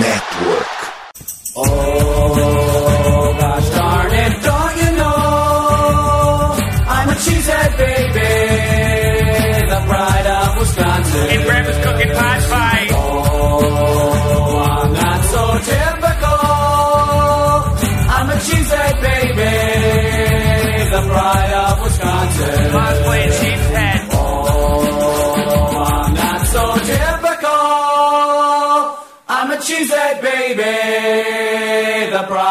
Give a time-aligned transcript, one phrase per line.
[0.00, 0.66] Network.
[1.54, 2.21] Oh,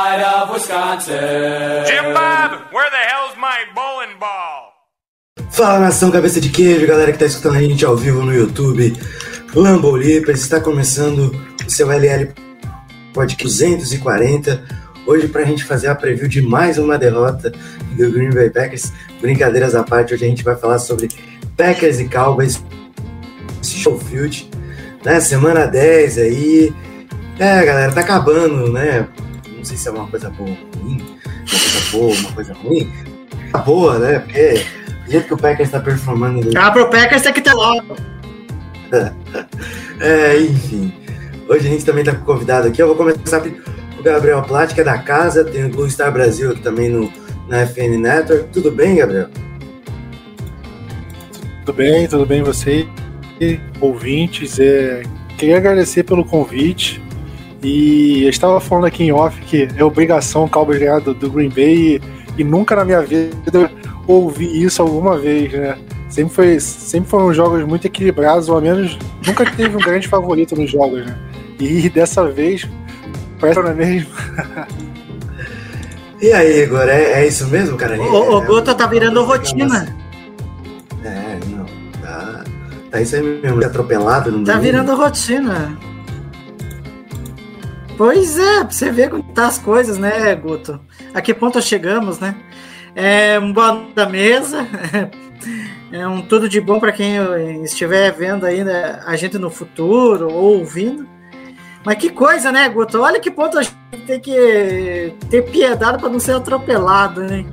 [0.02, 1.86] of Wisconsin.
[1.86, 4.74] Jim Bob, where the hell's my bowling ball?
[5.52, 8.98] Fala nação cabeça de queijo, galera que tá escutando a gente ao vivo no YouTube.
[9.54, 11.32] Lambo Lippers está começando
[11.66, 12.34] o seu LL
[13.14, 14.64] Podcast 240.
[15.06, 17.52] Hoje pra gente fazer a preview de mais uma derrota
[17.92, 18.92] do Green Bay Packers.
[19.22, 21.10] Brincadeiras à parte, hoje a gente vai falar sobre
[21.56, 22.64] Packers e Cowboys
[23.62, 24.50] Showfield,
[25.06, 25.20] né?
[25.20, 26.74] Semana 10 aí.
[27.38, 29.08] É, galera, tá acabando, né?
[29.62, 32.92] Não sei se é uma coisa boa ou ruim, uma coisa boa, uma coisa ruim.
[33.52, 34.18] Tá boa, né?
[34.18, 34.66] Porque
[35.06, 36.50] do jeito que o Packers tá performando.
[36.58, 37.96] Ah, pro Packers tem que ter logo.
[40.04, 40.92] É, enfim.
[41.48, 42.82] Hoje a gente também tá com convidado aqui.
[42.82, 43.50] Eu vou começar com
[44.00, 45.46] o Gabriel Plat, que é da casa.
[45.46, 47.14] Tem o Blue Star Brasil aqui também no,
[47.48, 48.46] na FN Network.
[48.52, 49.30] Tudo bem, Gabriel?
[51.64, 52.88] Tudo bem, tudo bem você,
[53.80, 54.60] ouvintes.
[54.60, 55.04] É,
[55.38, 57.00] queria agradecer pelo convite.
[57.64, 61.30] E eu estava falando aqui em off que é obrigação o Cowboys ganhar do, do
[61.30, 62.02] Green Bay
[62.38, 63.70] e, e nunca na minha vida
[64.08, 65.78] ouvi isso alguma vez, né?
[66.10, 70.56] Sempre, foi, sempre foram jogos muito equilibrados, ou ao menos nunca teve um grande favorito
[70.56, 71.18] nos jogos, né?
[71.60, 72.68] E dessa vez,
[73.40, 74.10] parece que não é mesmo.
[76.22, 78.00] E aí, Igor, é, é isso mesmo, cara?
[78.00, 79.96] O, o É, Guto tá virando rotina.
[81.04, 81.66] É, não.
[82.02, 82.44] Tá,
[82.92, 83.64] tá isso aí mesmo.
[83.66, 84.62] Atropelado no Tá domingo.
[84.62, 85.78] virando rotina.
[88.02, 90.80] Pois é, pra você ver como tá as coisas, né, Guto?
[91.14, 92.36] A que ponto chegamos, né?
[92.96, 94.66] É um boa da mesa.
[95.92, 97.18] É um tudo de bom para quem
[97.64, 101.06] estiver vendo ainda a gente no futuro ou ouvindo.
[101.84, 103.02] Mas que coisa, né, Guto?
[103.02, 103.76] Olha que ponto a gente
[104.08, 107.46] tem que ter piedade para não ser atropelado, né?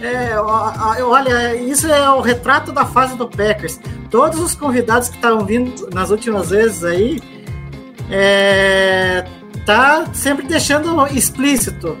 [0.00, 0.38] É,
[1.02, 3.80] olha, isso é o retrato da fase do Packers.
[4.10, 7.20] Todos os convidados que estavam vindo nas últimas vezes aí,
[8.10, 9.24] é,
[9.64, 11.96] tá sempre deixando explícito.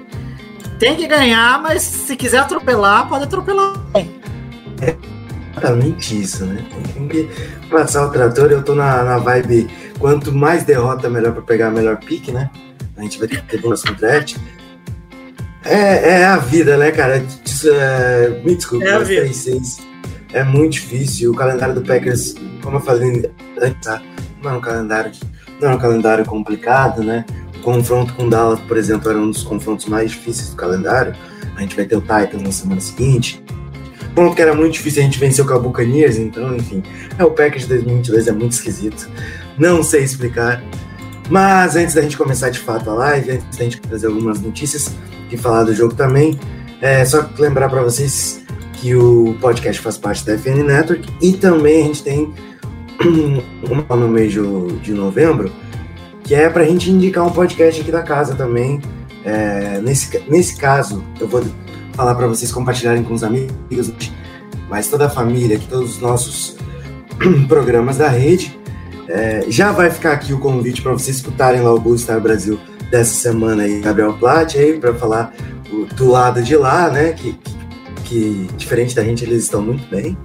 [0.78, 3.74] Tem que ganhar, mas se quiser atropelar, pode atropelar.
[5.56, 6.64] Exatamente isso, né?
[6.94, 7.28] Tem que
[7.70, 8.50] passar o trator.
[8.50, 12.50] Eu tô na, na vibe quanto mais derrota, melhor pra pegar a melhor pique, né?
[12.96, 14.36] A gente vai ter que ter no draft.
[15.64, 17.24] É, é a vida, né, cara?
[17.44, 19.22] Isso é- me desculpa, É a vida.
[19.22, 19.78] 3-6
[20.32, 21.30] é muito difícil.
[21.30, 23.30] O calendário do Packers, como eu falei
[23.60, 24.02] antes, tá?
[24.42, 25.12] não é um calendário,
[25.60, 27.24] não é um calendário complicado, né?
[27.62, 31.14] Confronto com Dallas, por exemplo, era um dos confrontos mais difíceis do calendário.
[31.56, 33.42] A gente vai ter o Titans na semana seguinte.
[34.14, 36.82] Ponto que era muito difícil a gente vencer o Buccaneers, então, enfim.
[37.18, 39.08] É, o Packers de 2022 é muito esquisito.
[39.56, 40.62] Não sei explicar.
[41.30, 44.92] Mas antes da gente começar de fato a live, antes da gente trazer algumas notícias
[45.30, 46.38] e falar do jogo também,
[46.80, 48.42] é só lembrar para vocês
[48.74, 52.34] que o podcast faz parte da FN Network e também a gente tem
[53.70, 55.50] uma no mês de novembro
[56.24, 58.80] que é para a gente indicar um podcast aqui da casa também.
[59.24, 61.44] É, nesse, nesse caso, eu vou
[61.92, 63.92] falar para vocês compartilharem com os amigos,
[64.68, 66.56] mas toda a família, que todos os nossos
[67.48, 68.58] programas da rede.
[69.08, 72.58] É, já vai ficar aqui o convite para vocês escutarem lá o Blue Star Brasil
[72.90, 75.34] dessa semana aí, Gabriel Plat, aí, para falar
[75.96, 77.12] do lado de lá, né?
[77.12, 77.52] Que, que,
[78.04, 80.16] que, diferente da gente, eles estão muito bem.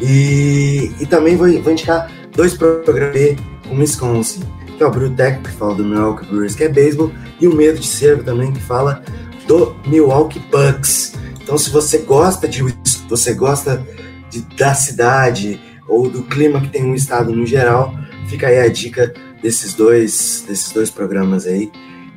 [0.00, 3.36] E, e também vou, vou indicar dois programas
[3.68, 4.40] com Wisconsin,
[4.82, 7.54] que é o Brew Tech, que fala do Milwaukee Brewers, que é beisebol, e o
[7.54, 9.00] Medo de Cervo também, que fala
[9.46, 11.14] do Milwaukee Bucks.
[11.40, 12.62] Então, se você gosta de
[13.08, 13.86] você gosta
[14.28, 17.94] de, da cidade ou do clima que tem um estado no geral,
[18.26, 21.70] fica aí a dica desses dois, desses dois programas aí.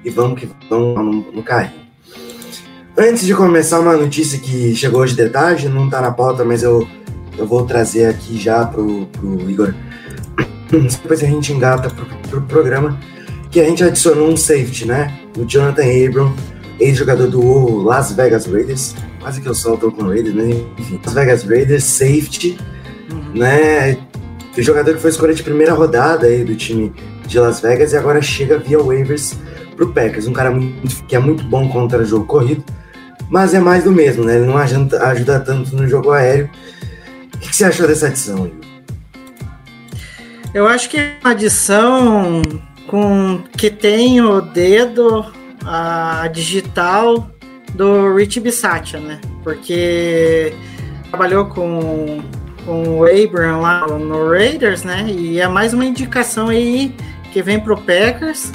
[0.04, 1.86] E vamos que vamos no, no carrinho.
[2.98, 6.64] Antes de começar, uma notícia que chegou hoje de tarde, não tá na pauta, mas
[6.64, 6.88] eu,
[7.38, 9.74] eu vou trazer aqui já pro, pro Igor.
[10.72, 12.06] Depois a gente engata pro,
[12.42, 13.00] pro programa,
[13.52, 15.14] que a gente adicionou um safety, né?
[15.38, 16.36] O Jonathan Abram,
[16.80, 18.96] ex-jogador do Las Vegas Raiders.
[19.22, 20.66] Quase que eu solto com Raiders, né?
[20.78, 22.58] Enfim, Las Vegas Raiders, safety,
[23.34, 23.98] né?
[24.58, 26.94] O jogador que foi escolha de primeira rodada aí do time
[27.28, 29.36] de Las Vegas e agora chega via waivers
[29.76, 30.28] pro Packers.
[30.28, 32.64] Um cara muito, que é muito bom contra o jogo corrido,
[33.30, 34.38] mas é mais do mesmo, né?
[34.38, 36.50] Ele não ajuda, ajuda tanto no jogo aéreo.
[37.34, 38.65] O que, que você achou dessa adição, Igor?
[40.56, 42.42] Eu acho que é uma adição
[42.88, 45.26] com que tem o dedo,
[45.66, 47.30] a digital
[47.74, 49.20] do Rich Bisaccia, né?
[49.44, 50.54] Porque
[51.10, 52.24] trabalhou com,
[52.66, 55.06] com o Abram lá no Raiders, né?
[55.10, 56.96] E é mais uma indicação aí
[57.34, 58.54] que vem pro Packers.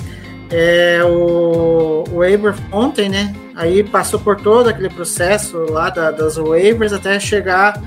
[0.50, 3.36] É, o, o Abram ontem, né?
[3.54, 7.78] Aí passou por todo aquele processo lá da, das waivers até chegar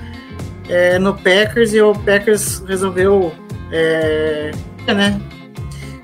[0.69, 3.33] é, no Packers e o Packers resolveu
[3.71, 4.51] é,
[4.93, 5.19] né?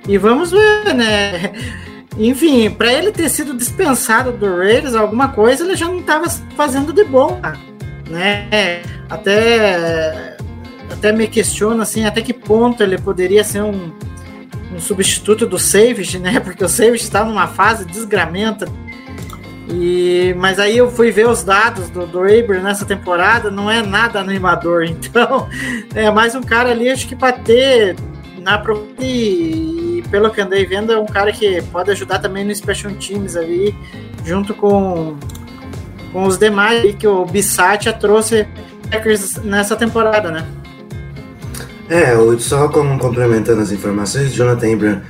[0.07, 1.51] E vamos ver, né?
[2.17, 6.91] Enfim, para ele ter sido dispensado do Raiders, alguma coisa ele já não estava fazendo
[6.91, 7.39] de bom,
[8.09, 8.81] né?
[9.09, 10.37] Até
[10.91, 13.93] até me questiono assim, até que ponto ele poderia ser um,
[14.73, 16.39] um substituto do Savage, né?
[16.39, 18.67] Porque o Savage está numa fase desgramenta.
[19.71, 23.81] E, mas aí eu fui ver os dados do, do Aber nessa temporada, não é
[23.81, 24.85] nada animador.
[24.89, 25.47] Então,
[25.93, 27.95] é mais um cara ali, acho que para ter
[28.41, 28.61] na
[28.99, 32.93] e, e, pelo que andei vendo, é um cara que pode ajudar também no Special
[32.93, 33.75] Teams ali,
[34.25, 35.17] junto com,
[36.11, 38.47] com os demais aí que o Bissatia trouxe
[39.43, 40.47] nessa temporada, né?
[41.89, 45.01] É, só complementando as informações, Jonathan Abram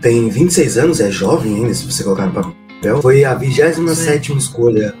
[0.00, 2.57] tem 26 anos, é jovem ainda, se você colocar no papel.
[3.02, 4.94] Foi a 27 escolha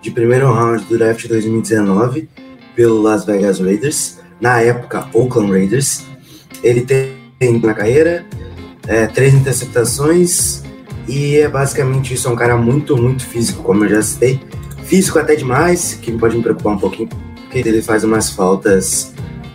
[0.00, 2.28] de primeiro round do draft 2019
[2.74, 6.04] pelo Las Vegas Raiders, na época Oakland Raiders.
[6.62, 7.18] Ele tem
[7.62, 8.24] na carreira
[8.86, 10.62] é, três interceptações
[11.06, 12.28] e é basicamente isso.
[12.28, 14.40] É um cara muito, muito físico, como eu já citei.
[14.84, 19.12] Físico até demais, que pode me preocupar um pouquinho, porque ele faz umas faltas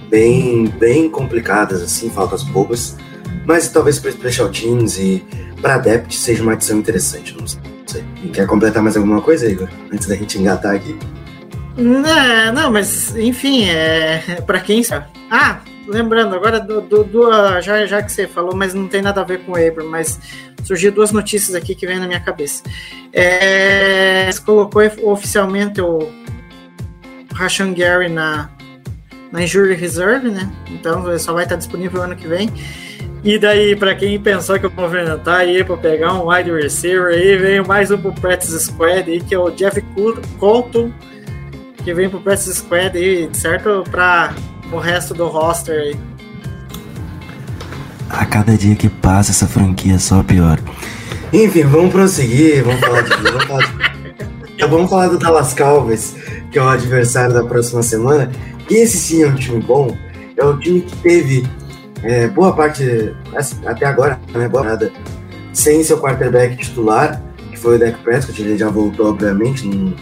[0.10, 2.96] bem, bem complicadas, assim, faltas bobas.
[3.48, 5.24] Mas talvez para special teams e
[5.64, 8.04] para depth seja uma adição interessante, não sei.
[8.34, 9.70] Quer completar mais alguma coisa, Igor?
[9.92, 10.96] Antes da gente engatar aqui?
[11.78, 15.08] Não, não mas enfim, é, para quem sabe.
[15.32, 19.22] Ah, lembrando, agora do, do, do, já, já que você falou, mas não tem nada
[19.22, 20.20] a ver com o Abram, mas
[20.66, 22.62] surgiu duas notícias aqui que vem na minha cabeça.
[23.14, 26.12] É, colocou oficialmente o
[27.34, 28.50] Rashan Gary na,
[29.32, 30.52] na Injury Reserve, né?
[30.70, 32.50] Então só vai estar disponível ano que vem.
[33.24, 37.14] E daí, para quem pensou que eu vou movimentar aí para pegar um wide receiver,
[37.14, 39.82] aí vem mais um pro Practice Squad aí, que é o Jeff
[40.38, 40.92] Colton,
[41.78, 43.86] que vem pro Practice Squad aí, certo?
[43.90, 44.36] Para
[44.74, 45.96] o resto do roster aí.
[48.10, 50.60] A cada dia que passa, essa franquia só pior.
[51.32, 53.10] Enfim, vamos prosseguir, vamos falar de.
[53.10, 56.14] vamos, falar de, vamos falar do Dallas Cowboys,
[56.52, 58.30] que é o adversário da próxima semana.
[58.70, 59.98] E esse sim é um time bom.
[60.36, 61.48] É um time que teve
[62.04, 63.16] é, boa parte,
[63.66, 64.92] até agora, né, boa nada,
[65.54, 69.94] sem seu quarterback titular, que foi o Dak Prescott, ele já voltou, obviamente, não,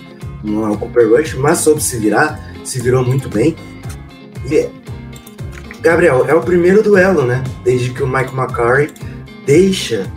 [0.44, 3.56] não é o Cooper Rush, mas soube se virar, se virou muito bem.
[4.50, 4.68] E,
[5.82, 7.44] Gabriel, é o primeiro duelo, né?
[7.64, 8.94] Desde que o Mike McCarthy
[9.46, 10.12] deixa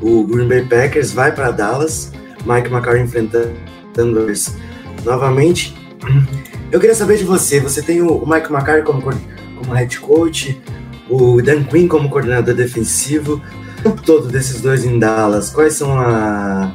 [0.00, 2.12] o Green Bay Packers, vai para Dallas,
[2.44, 4.56] Mike McCarthy enfrentando eles
[5.04, 5.76] novamente.
[6.70, 10.60] Eu queria saber de você, você tem o Mike McCarthy como, como head coach,
[11.08, 13.40] o Dan Quinn como coordenador defensivo,
[13.78, 16.72] o tempo todo desses dois em Dallas, quais são a,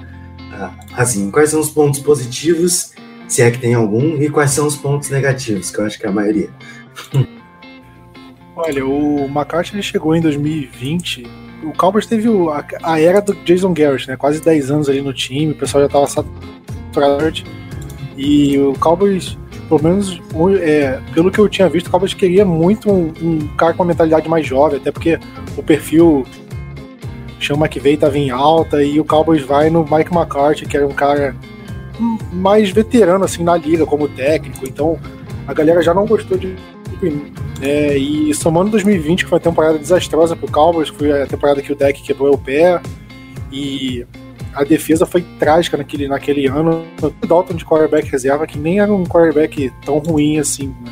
[0.52, 2.94] a, assim, quais são os pontos positivos,
[3.28, 6.06] se é que tem algum, e quais são os pontos negativos, que eu acho que
[6.06, 6.50] é a maioria.
[8.56, 11.26] Olha, o McCarthy ele chegou em 2020.
[11.64, 14.18] O Cowboys teve a, a, era do Jason Garrett, né?
[14.18, 17.44] Quase 10 anos ali no time, o pessoal já estava saturado.
[18.18, 19.38] E o Cowboys,
[19.72, 20.22] pelo menos
[20.60, 23.88] é, pelo que eu tinha visto, o Cowboys queria muito um, um, cara com uma
[23.88, 25.18] mentalidade mais jovem, até porque
[25.56, 26.26] o perfil
[27.40, 30.86] chama que veio estava em alta e o Cowboys vai no Mike McCarthy, que era
[30.86, 31.34] um cara
[32.34, 34.68] mais veterano assim na liga como técnico.
[34.68, 35.00] Então
[35.48, 36.54] a galera já não gostou de
[37.62, 41.72] é, e somando 2020, que foi uma temporada desastrosa pro Cowboys, foi a temporada que
[41.72, 42.82] o deck quebrou o pé
[43.52, 44.06] e
[44.54, 46.86] a defesa foi trágica naquele, naquele ano.
[47.02, 50.68] O Dalton de quarterback reserva, que nem era um quarterback tão ruim assim.
[50.68, 50.92] Né?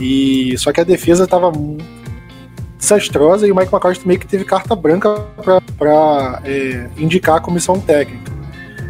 [0.00, 1.50] E, só que a defesa estava
[2.78, 5.26] desastrosa e o Mike McCarthy meio que teve carta branca
[5.78, 8.32] para é, indicar a comissão técnica.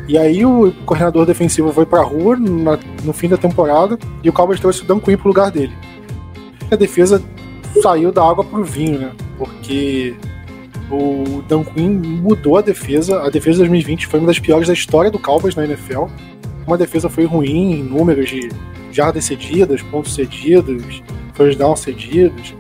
[0.09, 4.29] E aí o coordenador defensivo foi para a rua na, no fim da temporada e
[4.29, 5.73] o Cowboys trouxe o Dan Quinn pro lugar dele
[6.71, 7.23] a defesa
[7.83, 9.13] saiu da água pro vinho, né?
[9.39, 10.17] Porque
[10.91, 13.23] o Dan Quinn mudou a defesa.
[13.23, 16.05] A defesa de 2020 foi uma das piores da história do Cowboys na NFL.
[16.67, 18.49] Uma defesa foi ruim em números de
[18.93, 21.03] jardas cedidas, pontos cedidos,
[21.35, 22.55] first down cedidos.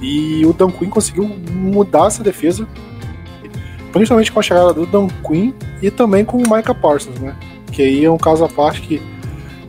[0.00, 2.66] E o Dan Quinn conseguiu mudar essa defesa,
[3.92, 7.36] principalmente com a chegada do Dan Quinn e também com o Micah Parsons, né?
[7.70, 9.00] Que aí é um caso à parte que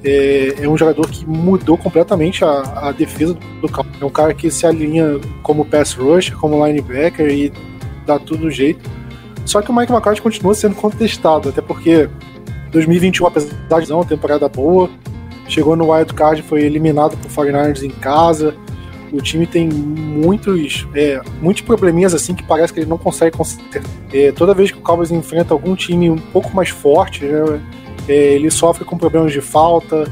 [0.04, 3.90] é, é um jogador que mudou completamente a, a defesa do campo.
[4.02, 7.54] É um cara que se alinha como pass rush, como linebacker e
[8.04, 8.90] dar tudo jeito.
[9.46, 12.10] Só que o Mike McCarthy continua sendo contestado, até porque
[12.72, 14.90] 2021, apesar de ser uma temporada boa,
[15.48, 18.56] chegou no wild card, foi eliminado por 49ers em casa.
[19.12, 23.84] O time tem muitos, é, muitos probleminhas assim que parece que ele não consegue consertar.
[24.12, 27.62] É, toda vez que o Cowboys enfrenta algum time um pouco mais forte, né,
[28.08, 30.12] é, ele sofre com problemas de falta.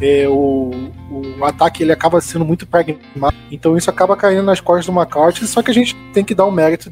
[0.00, 0.70] É, o,
[1.10, 5.46] o ataque ele acaba sendo muito pragmático, então isso acaba caindo nas costas do McCarthy.
[5.46, 6.90] Só que a gente tem que dar um mérito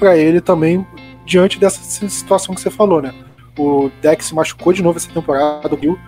[0.00, 0.84] para ele também
[1.26, 3.14] diante dessa situação que você falou, né?
[3.56, 5.98] O Dex se machucou de novo essa temporada, viu?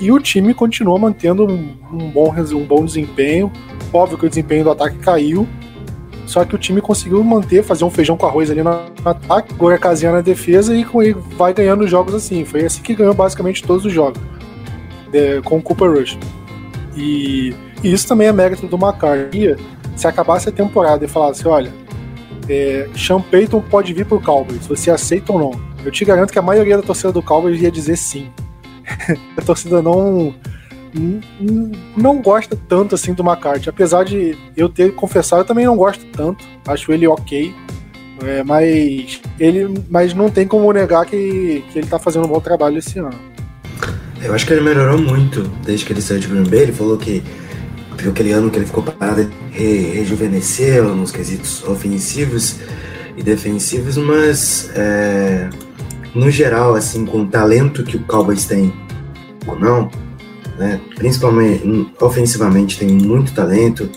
[0.00, 3.50] E o time continua mantendo um, bom, um bom desempenho.
[3.92, 5.46] Óbvio que o desempenho do ataque caiu.
[6.26, 8.70] Só que o time conseguiu manter, fazer um feijão com arroz ali no
[9.04, 12.44] ataque, agora casinha na defesa e com ele vai ganhando jogos assim.
[12.44, 14.20] Foi assim que ganhou basicamente todos os jogos
[15.10, 16.18] de, com o Cooper Rush.
[16.96, 19.56] E, e, isso também é mérito do McCarthy.
[19.94, 21.72] Se acabasse a temporada e falasse, olha,
[22.48, 25.60] é, Sean Payton pode vir pro Cowboys, você aceita ou não?
[25.84, 28.30] Eu te garanto que a maioria da torcida do Cowboys ia dizer sim.
[29.36, 30.34] a torcida não
[31.96, 33.68] não gosta tanto assim do McCarthy.
[33.68, 36.44] Apesar de eu ter confessado, eu também não gosto tanto.
[36.66, 37.54] Acho ele ok.
[38.22, 42.40] É, mas ele mas não tem como negar que, que ele tá fazendo um bom
[42.40, 43.18] trabalho esse ano.
[44.22, 46.60] Eu acho que ele melhorou muito desde que ele saiu de Green Bay.
[46.60, 47.22] Ele falou que
[48.08, 52.56] aquele ano que ele ficou parado, re, rejuvenesceu nos quesitos ofensivos
[53.16, 55.48] e defensivos, mas é,
[56.14, 58.72] no geral, assim, com o talento que o Cowboys tem
[59.46, 59.90] ou não,
[60.58, 63.88] né, principalmente hum, ofensivamente tem muito talento,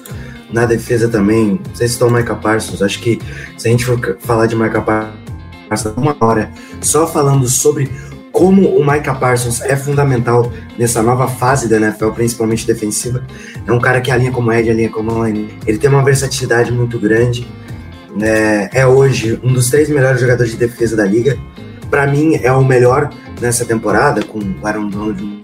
[0.51, 3.19] na defesa também, vocês estão Micah Parsons, acho que
[3.57, 6.51] se a gente for falar de Micah Parsons uma hora
[6.81, 7.89] só falando sobre
[8.39, 13.21] como o Micah Parsons é fundamental nessa nova fase da NFL, principalmente defensiva.
[13.67, 15.53] É um cara que alinha como Ed, alinha como line.
[15.67, 17.45] Ele tem uma versatilidade muito grande.
[18.21, 21.37] É, é hoje um dos três melhores jogadores de defesa da liga.
[21.89, 23.09] Para mim, é o melhor
[23.41, 25.41] nessa temporada, com o Aaron Donald,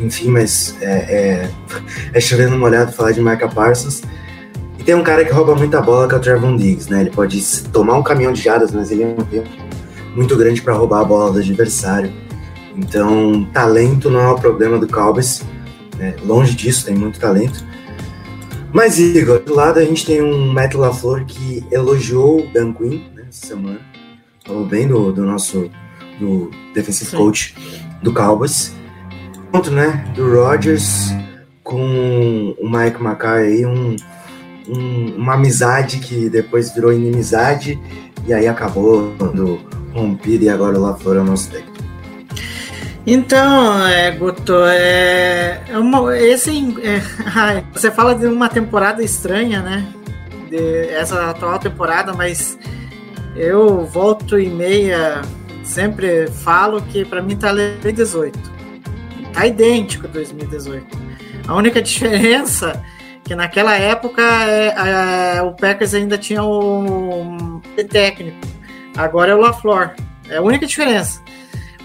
[0.00, 1.50] enfim, mas é, é,
[2.16, 4.00] é chovendo molhado falar de Micah Parsons.
[4.78, 7.02] E tem um cara que rouba muita bola, que é o Trevon Diggs, né?
[7.02, 9.44] Ele pode tomar um caminhão de jadas, mas ele não tem
[10.16, 12.21] muito grande para roubar a bola do adversário.
[12.76, 15.42] Então, talento não é o problema do Cowboys.
[15.98, 16.14] Né?
[16.24, 17.64] Longe disso, tem muito talento.
[18.72, 23.02] Mas, Igor, do lado a gente tem um Matt LaFleur que elogiou o Dan Quinn
[23.14, 23.80] né, essa semana.
[24.46, 25.70] Falou bem do, do nosso
[26.18, 27.16] do defensive Sim.
[27.16, 27.54] coach
[28.02, 28.72] do Cowboys.
[29.50, 30.10] Ponto, né?
[30.14, 31.12] Do Rodgers
[31.62, 33.96] com o Mike Mackay aí, um,
[34.68, 37.78] um, uma amizade que depois virou inimizade
[38.26, 39.60] e aí acabou quando
[39.94, 41.71] rompido e agora lá fora é o nosso técnico.
[43.06, 46.50] Então, é, Guto, é, é uma, esse,
[46.82, 47.00] é,
[47.72, 49.86] você fala de uma temporada estranha, né?
[50.48, 52.56] De essa atual temporada, mas
[53.34, 55.22] eu volto e meia
[55.64, 58.38] sempre falo que para mim tá 2018.
[59.32, 60.86] Tá idêntico 2018.
[61.48, 62.82] A única diferença
[63.24, 68.38] que naquela época é, é, o Packers ainda tinha o, o técnico.
[68.96, 69.94] Agora é o LaFleur.
[70.28, 71.20] É a única diferença.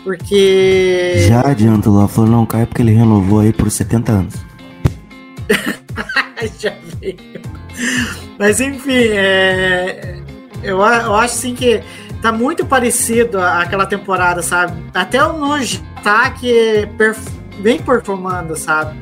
[0.07, 1.25] Porque.
[1.27, 4.35] Já adianta, o LaFleur não cai porque ele renovou aí por 70 anos.
[6.57, 7.17] Já veio.
[8.39, 10.21] Mas enfim, é...
[10.63, 11.83] eu, eu acho assim que
[12.21, 14.81] tá muito parecido àquela temporada, sabe?
[14.93, 17.19] Até o Noji tá que perf...
[17.59, 18.97] vem performando, sabe?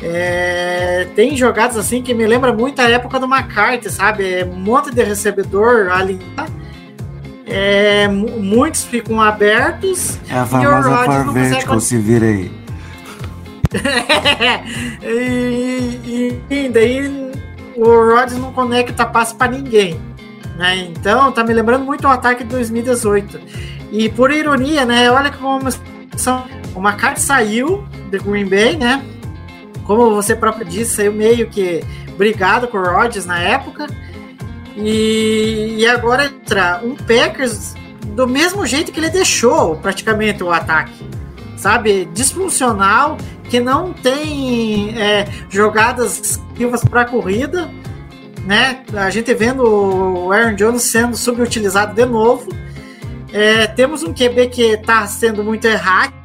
[0.00, 1.08] É...
[1.14, 4.32] tem jogadas assim que me lembra muito a época do McCarthy, sabe?
[4.32, 6.18] É um monte de recebedor ali.
[7.50, 10.18] É, muitos ficam abertos.
[10.28, 12.50] É a famosa for vertical, se vira aí.
[15.02, 17.32] e, e, e, daí
[17.76, 20.00] o Rodgers não conecta passe para ninguém.
[20.56, 20.88] Né?
[20.90, 23.40] Então tá me lembrando muito o ataque de 2018.
[23.92, 25.10] E por ironia, né?
[25.10, 25.68] Olha como
[26.16, 26.44] são.
[26.74, 29.02] O McCarthy saiu do Green Bay, né?
[29.84, 31.82] Como você próprio disse, saiu meio que
[32.16, 33.86] brigado com o Rodgers na época.
[34.80, 37.74] E, e agora entra um Packers
[38.14, 41.06] do mesmo jeito que ele deixou praticamente o ataque.
[41.56, 42.04] Sabe?
[42.06, 43.16] Disfuncional,
[43.50, 47.68] que não tem é, jogadas vivas para corrida.
[48.46, 48.82] Né?
[48.94, 52.48] A gente vendo o Aaron Jones sendo subutilizado de novo.
[53.32, 56.18] É, temos um QB que está sendo muito errático.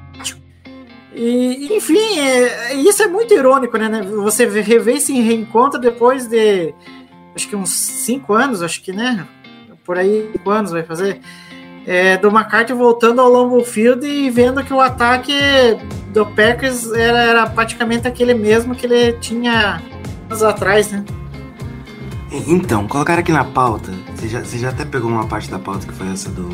[1.15, 4.01] E, enfim, é, isso é muito irônico, né?
[4.01, 6.73] Você rever esse reencontro depois de
[7.35, 9.27] acho que uns 5 anos, acho que, né?
[9.85, 11.19] Por aí, 5 anos vai fazer.
[11.85, 15.33] É, do McCarthy voltando ao Lambeau Field e vendo que o ataque
[16.13, 19.81] do Packers era, era praticamente aquele mesmo que ele tinha
[20.29, 21.03] anos atrás, né?
[22.47, 25.85] Então, colocar aqui na pauta, você já, você já até pegou uma parte da pauta
[25.85, 26.49] que foi essa do,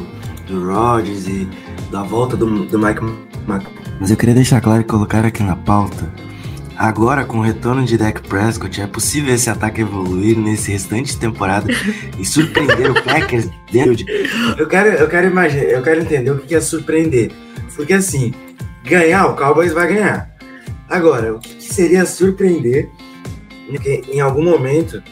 [0.46, 1.48] do Rodgers e
[1.90, 3.02] da volta do, do Mike.
[4.00, 6.12] Mas eu queria deixar claro que colocar aqui na pauta.
[6.80, 11.20] Agora, com o retorno de Dak Prescott, é possível esse ataque evoluir nesse restante de
[11.20, 11.68] temporada
[12.18, 14.06] e surpreender o Packers dentro de.
[14.58, 17.34] Eu quero, eu quero imaginar, eu quero entender o que é surpreender.
[17.76, 18.34] Porque assim,
[18.86, 20.34] ganhar, o Cowboys vai ganhar.
[20.88, 22.90] Agora, o que, seria surpreender
[23.68, 25.04] em, em algum momento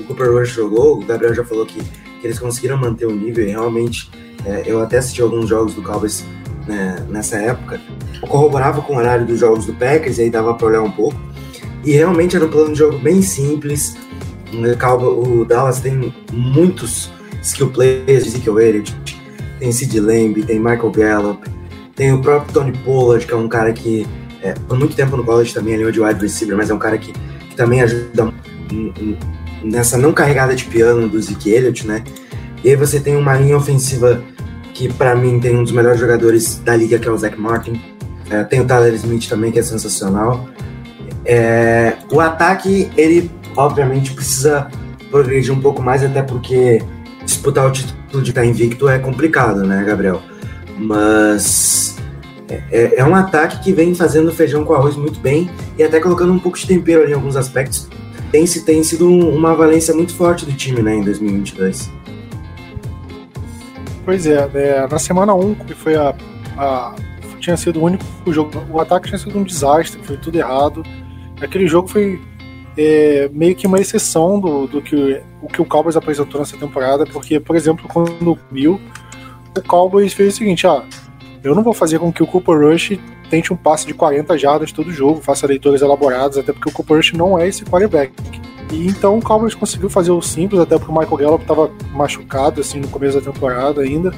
[0.00, 3.46] o Cooper Rush jogou, o Gabriel já falou que, que eles conseguiram manter o nível
[3.46, 4.10] e realmente
[4.46, 6.24] é, eu até assisti alguns jogos do Cowboys
[6.70, 7.80] né, nessa época,
[8.28, 11.20] corroborava com o horário dos jogos do Packers e aí dava para olhar um pouco.
[11.84, 13.96] E realmente era um plano de jogo bem simples.
[14.52, 17.10] O Dallas tem muitos
[17.42, 18.96] skill players, Ezekiel Elliott,
[19.58, 21.48] tem Sid Lamb, tem Michael Gallup,
[21.94, 24.06] tem o próprio Tony Pollard, que é um cara que
[24.42, 26.98] é, por muito tempo no college também ali de wide receiver, mas é um cara
[26.98, 28.32] que, que também ajuda
[29.62, 32.02] nessa não carregada de piano do Zeke Elliott, né?
[32.64, 34.22] E aí você tem uma linha ofensiva
[34.74, 37.80] que para mim tem um dos melhores jogadores da liga, que é o Zach Martin.
[38.30, 40.48] É, tem o Tyler Smith também, que é sensacional.
[41.24, 44.68] É, o ataque, ele obviamente precisa
[45.10, 46.82] progredir um pouco mais, até porque
[47.24, 50.22] disputar o título de estar invicto é complicado, né, Gabriel?
[50.78, 51.96] Mas
[52.48, 56.00] é, é, é um ataque que vem fazendo feijão com arroz muito bem e até
[56.00, 57.88] colocando um pouco de tempero ali em alguns aspectos
[58.30, 61.90] tem, tem sido uma valência muito forte do time né, em 2022.
[64.04, 66.14] Pois é, é na semana 1, que foi a,
[66.56, 66.94] a,
[67.38, 70.82] tinha sido o único jogo, o ataque tinha sido um desastre, foi tudo errado.
[71.40, 72.20] Aquele jogo foi
[72.76, 77.06] é, meio que uma exceção do, do que o que o Cowboys apresentou nessa temporada,
[77.06, 78.80] porque, por exemplo, quando viu,
[79.56, 80.84] o Cowboys fez o seguinte, ah,
[81.42, 82.98] eu não vou fazer com que o Cooper Rush
[83.30, 86.96] tente um passe de 40 jardas todo jogo, faça leituras elaboradas, até porque o Cooper
[86.96, 88.12] Rush não é esse quarterback.
[88.70, 92.60] E então o Cowboys conseguiu fazer o simples, até porque o Michael Gallup estava machucado
[92.60, 94.12] assim no começo da temporada ainda.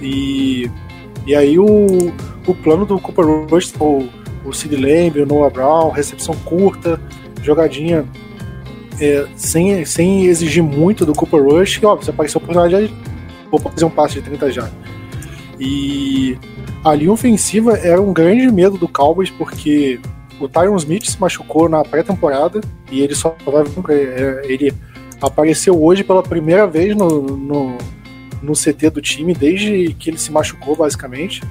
[0.00, 0.70] E,
[1.26, 1.86] e aí o,
[2.46, 4.08] o plano do Cooper Rush, o,
[4.44, 7.00] o Sid Lamb, o Noah Brown, recepção curta,
[7.42, 8.06] jogadinha
[9.00, 12.92] é, sem, sem exigir muito do Cooper Rush, e óbvio, se apareceu a oportunidade,
[13.50, 14.74] vou fazer um passe de 30 jardas.
[15.60, 16.38] E
[16.84, 20.00] a linha ofensiva era um grande medo do Cowboys, porque
[20.42, 23.62] o Tyron Smith se machucou na pré-temporada e ele só vai.
[23.90, 24.74] É, ele
[25.20, 27.78] apareceu hoje pela primeira vez no, no,
[28.42, 31.42] no, CT do time, desde que ele se machucou, basicamente.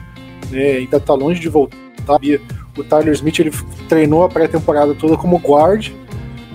[0.52, 1.78] É, ainda está longe de voltar.
[2.78, 3.52] O Tyler Smith ele
[3.88, 5.92] treinou a pré-temporada toda como guard.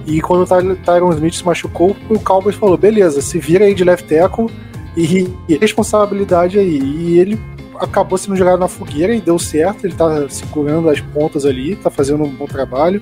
[0.07, 3.83] E quando o Tyron Smith se machucou, o Cowboys falou: beleza, se vira aí de
[3.83, 4.51] left tackle
[4.97, 6.79] e, e responsabilidade aí.
[6.79, 7.41] E ele
[7.81, 11.91] acabou sendo jogado na fogueira e deu certo, ele tá segurando as pontas ali, tá
[11.91, 13.01] fazendo um bom trabalho.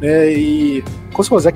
[0.00, 1.52] Né, e com o Zé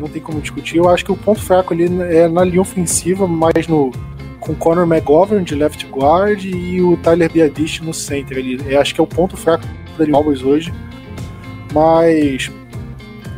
[0.00, 0.78] não tem como discutir.
[0.78, 3.92] Eu acho que o ponto fraco ali é na linha ofensiva, mais no
[4.40, 8.60] com Conor McGovern de left guard e o Tyler Biadish no center ali.
[8.66, 9.64] Eu acho que é o ponto fraco
[9.98, 10.72] da Cowboys hoje.
[11.72, 12.50] Mas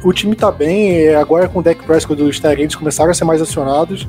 [0.05, 3.25] o time tá bem, é, agora com o deck Prescott dos Tyrants começaram a ser
[3.25, 4.07] mais acionados.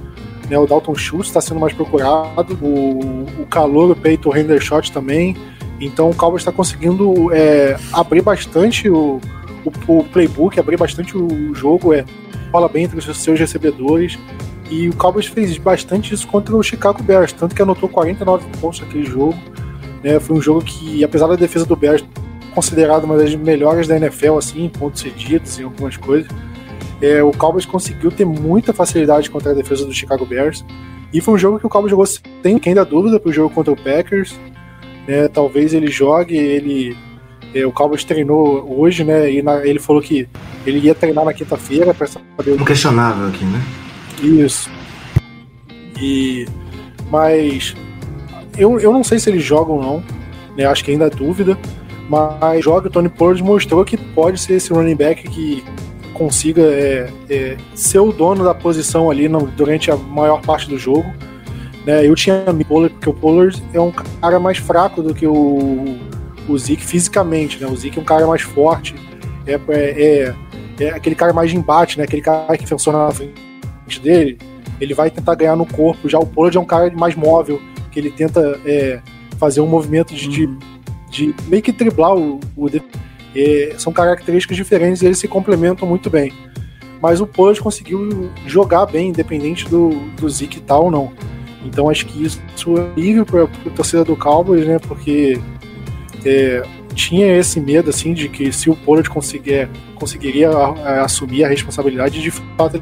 [0.49, 4.91] Né, o Dalton Schultz está sendo mais procurado, o, o calor, o peito, o Hendershot
[4.91, 5.38] também.
[5.79, 9.21] Então o Cowboys está conseguindo é, abrir bastante o,
[9.63, 12.03] o, o, playbook, abrir bastante o jogo, é,
[12.51, 14.17] fala bem entre os seus recebedores.
[14.69, 18.79] E o Cowboys fez bastante isso contra o Chicago Bears, tanto que anotou 49 pontos
[18.79, 19.38] naquele jogo.
[20.03, 22.03] Né, foi um jogo que, apesar da defesa do Bears
[22.53, 26.29] considerada uma das melhores da NFL, assim, em pontos cedidos e algumas coisas,
[27.01, 30.65] é, o Cowboys conseguiu ter muita facilidade contra a defesa do Chicago Bears.
[31.13, 33.53] E foi um jogo que o Cowboys jogou sem quem dá dúvida para o jogo
[33.53, 34.38] contra o Packers.
[35.07, 36.95] Né, talvez ele jogue, ele.
[37.53, 39.31] É, o Cowboys treinou hoje, né?
[39.31, 40.27] E na, ele falou que
[40.65, 42.62] ele ia treinar na quinta-feira para saber.
[42.62, 43.62] Um questionável aqui, né?
[44.21, 44.69] Isso.
[45.99, 46.45] E.
[47.09, 47.75] Mas.
[48.55, 50.03] Eu, eu não sei se ele joga ou não.
[50.55, 51.57] Né, acho que ainda é dúvida.
[52.07, 55.63] Mas joga, o Tony Pollard mostrou que pode ser esse running back que
[56.19, 60.77] consiga é, é, ser o dono da posição ali no, durante a maior parte do
[60.77, 61.10] jogo.
[61.86, 62.05] Né?
[62.05, 65.97] Eu tinha o Pollard, porque o Pollard é um cara mais fraco do que o,
[66.47, 67.58] o Zeke fisicamente.
[67.62, 67.67] Né?
[67.67, 68.93] O Zeke é um cara mais forte,
[69.47, 70.36] é, é,
[70.77, 72.03] é, é aquele cara mais de embate, né?
[72.03, 74.38] aquele cara que funciona na frente dele.
[74.82, 76.10] Ele vai tentar ganhar no corpo.
[76.10, 78.99] Já o Pollard é um cara mais móvel, que ele tenta é,
[79.38, 80.58] fazer um movimento de, de,
[81.10, 82.69] de meio que driblar o, o
[83.36, 86.34] e são características diferentes e eles se complementam muito bem.
[87.02, 91.13] Mas o Pollard conseguiu jogar bem, independente do, do Zeke tal ou não.
[91.65, 92.42] Então acho que isso
[92.78, 94.80] é alívio para a torcida do Cowboys, né?
[94.80, 95.39] Porque
[96.26, 96.63] é,
[96.94, 101.48] tinha esse medo assim de que se o Pollard conseguir, conseguiria a, a assumir a
[101.48, 102.82] responsabilidade, de fato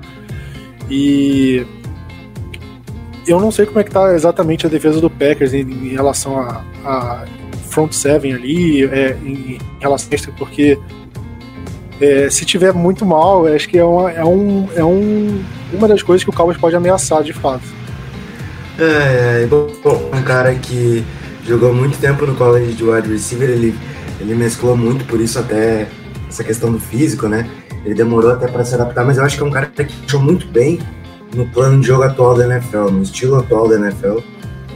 [0.90, 1.66] E
[3.28, 6.40] eu não sei como é que tá exatamente a defesa do Packers em, em relação
[6.40, 7.26] a, a
[7.78, 10.80] front seven ali, é, em, relação a extra, porque
[12.02, 16.02] é, se tiver muito mal, acho que é, uma, é, um, é um, uma das
[16.02, 17.64] coisas que o Cowboys pode ameaçar de fato.
[18.80, 19.68] É, bom,
[20.12, 21.06] um cara que
[21.46, 23.76] jogou muito tempo no college de wide receiver, ele,
[24.20, 25.88] ele mesclou muito, por isso até
[26.28, 27.48] essa questão do físico, né?
[27.86, 30.20] Ele demorou até para se adaptar, mas eu acho que é um cara que achou
[30.20, 30.80] muito bem
[31.36, 34.18] no plano de jogo atual da NFL, no estilo atual da NFL,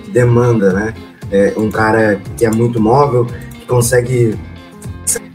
[0.04, 0.94] que demanda, né?
[1.32, 4.38] É um cara que é muito móvel, que consegue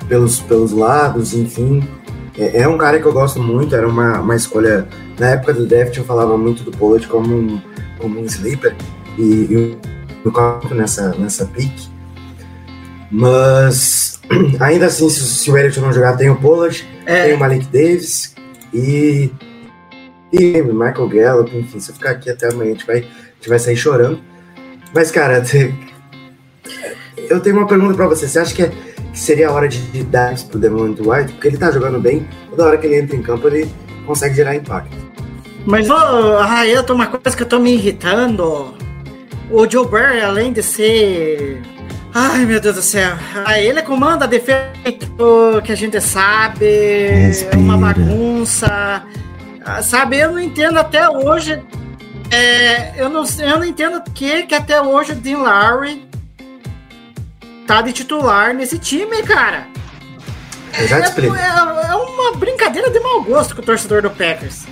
[0.09, 1.87] pelos, pelos lados, enfim.
[2.39, 4.87] É, é um cara que eu gosto muito, era uma, uma escolha.
[5.19, 7.61] Na época do draft eu falava muito do Pollard como um,
[7.99, 8.77] como um sleeper,
[9.17, 9.79] e, e
[10.25, 11.73] eu coloco nessa, nessa pick.
[13.11, 14.21] Mas
[14.61, 17.25] ainda assim, se, se o Elliott não jogar, tem o Pollard, É.
[17.25, 18.35] tem o Malik Davis
[18.75, 19.33] e,
[20.33, 23.49] e Michael Gallup, enfim, se eu ficar aqui até amanhã, a gente vai, a gente
[23.49, 24.21] vai sair chorando.
[24.97, 25.43] Mas, cara,
[27.29, 28.27] eu tenho uma pergunta pra você.
[28.27, 28.69] Você acha que, é-
[29.13, 31.33] que seria a hora de, de dar isso pro Demont White?
[31.35, 33.71] Porque ele tá jogando bem, toda hora que ele entra em campo, ele
[34.07, 34.97] consegue gerar impacto.
[35.67, 38.75] Mas, ô, Raelto, uma coisa que eu tô me irritando.
[39.51, 41.61] O Joe Barry, além de ser.
[42.15, 43.13] Ai, meu Deus do céu.
[43.45, 44.71] Ah, ele comanda a defesa
[45.63, 46.65] que a gente sabe.
[46.67, 47.79] É uma Respira.
[47.79, 49.03] bagunça.
[49.63, 51.61] Ah, Sabe, eu não entendo até hoje.
[52.31, 56.07] É, eu, não, eu não entendo que, que até hoje o Dean Lowry
[57.67, 59.67] tá de titular nesse time, cara.
[60.79, 61.35] Eu já te É, explico.
[61.35, 64.67] é- é uma brincadeira de mau gosto com o torcedor do Packers.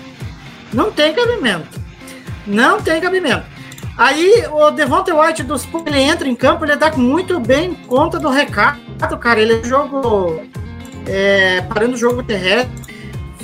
[0.73, 1.81] Não tem cabimento.
[2.47, 3.45] Não tem cabimento.
[3.97, 8.29] Aí o Devonta White dos ele entra em campo, ele dá muito bem conta do
[8.29, 8.81] recado,
[9.21, 9.41] cara.
[9.41, 10.43] Ele é jogo.
[11.07, 12.73] é, parando o jogo terrestre.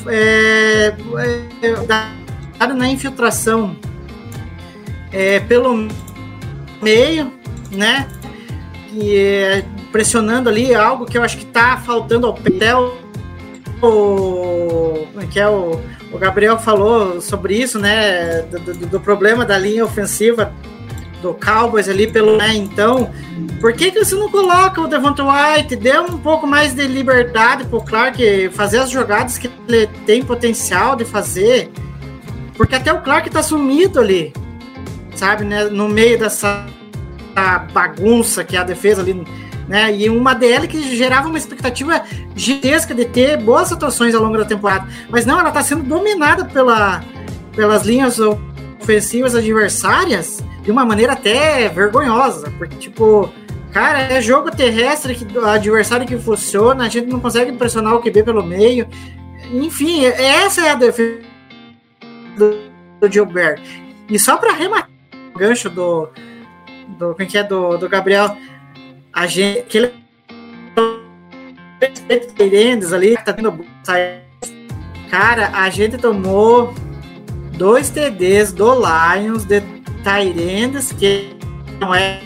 [0.06, 3.76] É, é, na infiltração
[5.12, 5.88] é, pelo
[6.82, 7.32] meio,
[7.70, 8.08] né?
[8.92, 12.96] E é, pressionando ali algo que eu acho que tá faltando ao Petel.
[13.82, 15.80] O, é que é o,
[16.12, 18.42] o Gabriel falou sobre isso, né?
[18.42, 20.52] Do, do- do problema da linha ofensiva
[21.22, 22.36] do Cowboys ali pelo.
[22.36, 23.10] Né, então,
[23.60, 25.76] por que, que você não coloca o Devonta White?
[25.76, 30.96] Dê um pouco mais de liberdade pro Clark fazer as jogadas que ele tem potencial
[30.96, 31.70] de fazer.
[32.56, 34.32] Porque até o Clark tá sumido ali,
[35.20, 35.64] sabe, né?
[35.64, 36.66] No meio dessa
[37.72, 39.14] bagunça que é a defesa ali,
[39.68, 39.94] né?
[39.94, 42.02] E uma DL que gerava uma expectativa
[42.34, 44.88] gigantesca de ter boas atuações ao longo da temporada.
[45.10, 47.04] Mas não, ela tá sendo dominada pela,
[47.54, 52.50] pelas linhas ofensivas adversárias de uma maneira até vergonhosa.
[52.56, 53.30] Porque, tipo,
[53.72, 58.22] cara, é jogo terrestre que adversário que funciona, a gente não consegue pressionar o QB
[58.22, 58.88] pelo meio.
[59.52, 61.20] Enfim, essa é a defesa
[62.38, 63.60] do, Gilbert.
[64.08, 64.99] E só para rematar
[65.36, 66.08] gancho do,
[66.98, 68.36] do, como é que é, do, do Gabriel,
[69.12, 70.00] a gente, que ele
[72.36, 73.64] Teirendes ali, tá tendo
[75.10, 76.74] cara, a gente tomou
[77.56, 79.60] dois TDs do Lions de
[80.04, 81.36] Tairendes, que
[81.80, 82.20] não é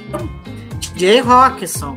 [0.96, 1.96] Jay Rockson.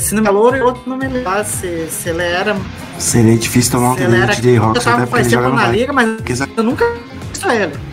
[0.00, 2.56] Se não é louro, e outro não me lembro se, se ele era.
[2.98, 3.96] Seria difícil tomar um.
[3.96, 6.18] TD de Rock, eu tava faz tempo na liga, mas
[6.56, 7.91] eu nunca vi ele.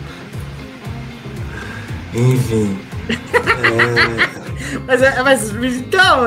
[2.14, 2.78] Enfim.
[4.86, 6.26] Mas, é- mas então,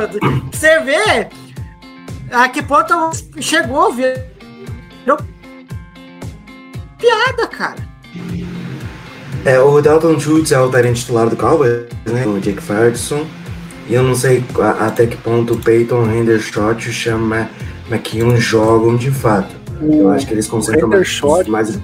[0.52, 1.28] você vê
[2.32, 2.94] a que ponto
[3.40, 4.18] chegou, virou
[6.98, 7.76] piada, cara.
[9.46, 12.26] É, o Dalton Schultz é o tarente titular do Cowboys, né?
[12.26, 13.26] O Jake Ferguson.
[13.88, 17.20] E eu não sei a- até que ponto o Peyton, Hendershot e o Sean
[17.90, 19.54] McKeon jogam de fato.
[19.82, 21.80] Eu acho que eles concentram mais, mais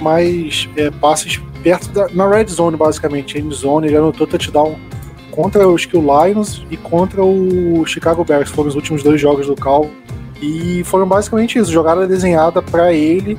[0.00, 3.38] mais é, passes perto da, na red zone, basicamente.
[3.38, 4.78] End zone, ele anotou touchdown
[5.30, 9.56] contra os Kill Lions e contra o Chicago Bears, foram os últimos dois jogos do
[9.56, 9.88] Cal.
[10.40, 13.38] E foram basicamente isso, jogada desenhada para ele.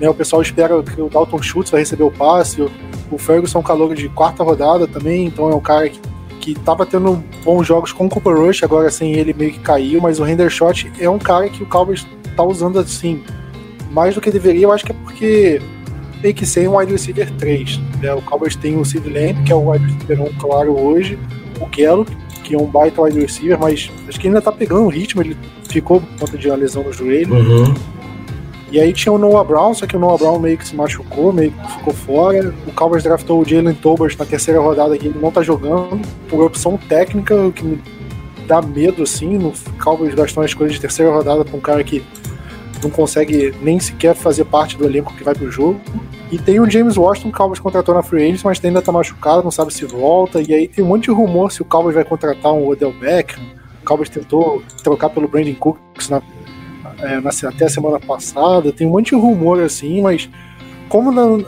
[0.00, 2.62] Né, o pessoal espera que o Dalton Schultz vai receber o passe.
[2.62, 2.70] O,
[3.10, 6.00] o Ferguson é um calor de quarta rodada também, então é um cara que,
[6.40, 10.00] que tava tendo bons jogos com o Cooper Rush, agora sem ele meio que caiu,
[10.00, 12.06] mas o Hendershot é um cara que o Cowboys
[12.36, 13.22] tá usando assim,
[13.90, 15.60] mais do que deveria, eu acho que é porque
[16.20, 17.80] tem que ser um wide receiver 3.
[18.00, 18.14] Né?
[18.14, 21.18] O Cowboys tem o Sid Lamb, que é o wide receiver 1 claro hoje,
[21.60, 22.10] o Gallup,
[22.42, 25.36] que é um baita wide receiver, mas acho que ainda tá pegando o ritmo, ele
[25.68, 27.34] ficou por conta de uma lesão no joelho.
[27.34, 27.74] Uhum.
[28.70, 31.32] E aí tinha o Noah Brown, só que o Noah Brown meio que se machucou,
[31.32, 32.52] meio que ficou fora.
[32.66, 36.42] O Cowboys draftou o Jalen Tolbert na terceira rodada que ele não tá jogando, por
[36.42, 37.80] opção técnica, o que me
[38.48, 39.38] dá medo, assim.
[39.38, 42.02] No Cowboys gastou uma escolha de terceira rodada pra um cara que
[42.84, 45.80] não consegue nem sequer fazer parte do elenco que vai pro jogo.
[46.30, 49.42] E tem o James Washington, o Cowboys contratou na Free Agents, mas ainda tá machucado,
[49.42, 50.40] não sabe se volta.
[50.40, 53.42] E aí tem um monte de rumor se o Cowboys vai contratar um Odell Beckham.
[53.82, 56.22] O Cowboys tentou trocar pelo Brandon Cooks na,
[56.98, 58.72] é, na, até a semana passada.
[58.72, 60.28] Tem um monte de rumor assim, mas
[60.88, 61.44] como não,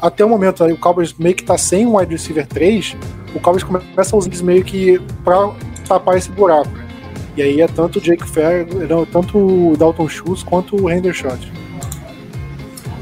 [0.00, 2.96] até o momento aí, o Cowboys meio que tá sem um wide receiver 3,
[3.34, 5.52] o Cowboys começa a usar eles meio que pra
[5.86, 6.85] tapar esse buraco.
[7.36, 8.66] E aí é tanto o Jake Fair,
[9.12, 11.52] tanto o Dalton Schultz quanto o Hendershot.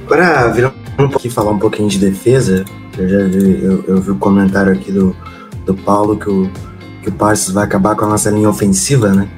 [0.04, 2.64] Agora, virar um pouquinho falar um pouquinho de defesa,
[2.98, 5.16] eu já vi, eu, eu vi o comentário aqui do,
[5.64, 6.50] do Paulo que o,
[7.02, 9.28] que o Parsons vai acabar com a nossa linha ofensiva, né?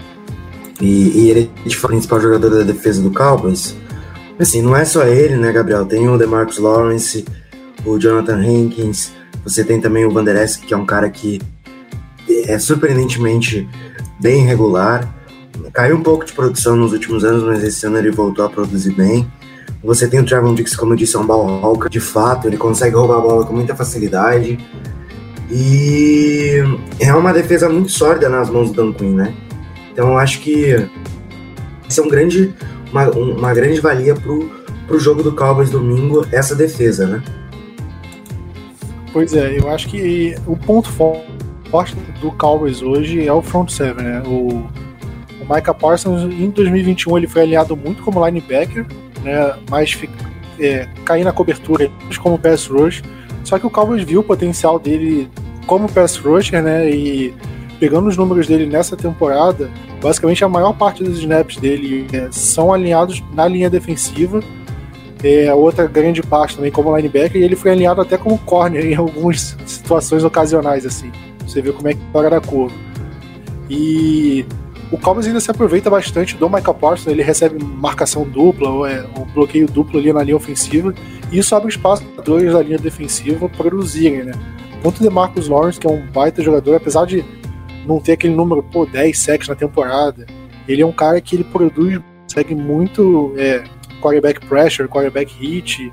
[0.81, 3.77] E, e ele é o principal jogador da defesa do Cowboys.
[4.39, 5.87] Assim, não é só ele, né, Gabriel?
[5.87, 7.25] Tem o DeMarcus Lawrence,
[7.85, 9.13] o Jonathan Hankins,
[9.45, 11.41] você tem também o Van Der Esch, que é um cara que
[12.29, 13.69] é surpreendentemente
[14.21, 15.13] bem regular.
[15.73, 18.93] Caiu um pouco de produção nos últimos anos, mas esse ano ele voltou a produzir
[18.93, 19.31] bem.
[19.83, 21.89] Você tem o Trevon Dix, como eu disse, é um hawker.
[21.89, 24.59] De fato, ele consegue roubar a bola com muita facilidade.
[25.51, 26.57] E
[26.99, 29.35] é uma defesa muito sólida nas mãos do Dan Quinn, né?
[29.93, 30.89] Então eu acho que
[31.89, 32.53] isso é um grande,
[32.91, 34.51] uma, uma grande valia pro,
[34.87, 37.23] pro jogo do Cowboys domingo, essa defesa, né?
[39.13, 41.36] Pois é, eu acho que o ponto forte
[42.21, 44.23] do Cowboys hoje é o front seven, né?
[44.27, 44.67] O,
[45.41, 48.87] o Micah Parsons, em 2021, ele foi aliado muito como linebacker,
[49.23, 49.55] né?
[49.71, 49.99] Mas
[50.59, 51.91] é, cair na cobertura
[52.23, 53.03] como pass rush.
[53.45, 55.29] Só que o Cowboys viu o potencial dele
[55.67, 56.91] como pass rusher, né?
[56.91, 57.35] E
[57.79, 59.71] pegando os números dele nessa temporada,
[60.03, 64.41] basicamente a maior parte dos snaps dele é, são alinhados na linha defensiva.
[65.23, 68.95] É, outra grande parte também como linebacker, e ele foi alinhado até como corner em
[68.95, 71.11] algumas situações ocasionais, assim.
[71.47, 72.75] Você vê como é que toca da curva.
[73.69, 74.45] E
[74.91, 79.05] o Cowboys ainda se aproveita bastante do Michael Parsons, ele recebe marcação dupla, ou é,
[79.35, 80.95] bloqueio duplo ali na linha ofensiva,
[81.31, 84.33] e isso abre espaço para dois da linha defensiva produzirem, né?
[84.83, 87.25] Tanto de Marcus Lawrence, que é um baita jogador, apesar de
[87.85, 90.27] não ter aquele número, pô, 10 sacks na temporada,
[90.69, 93.65] ele é um cara que ele produz, segue muito é,
[94.01, 95.93] quarterback pressure, quarterback hit,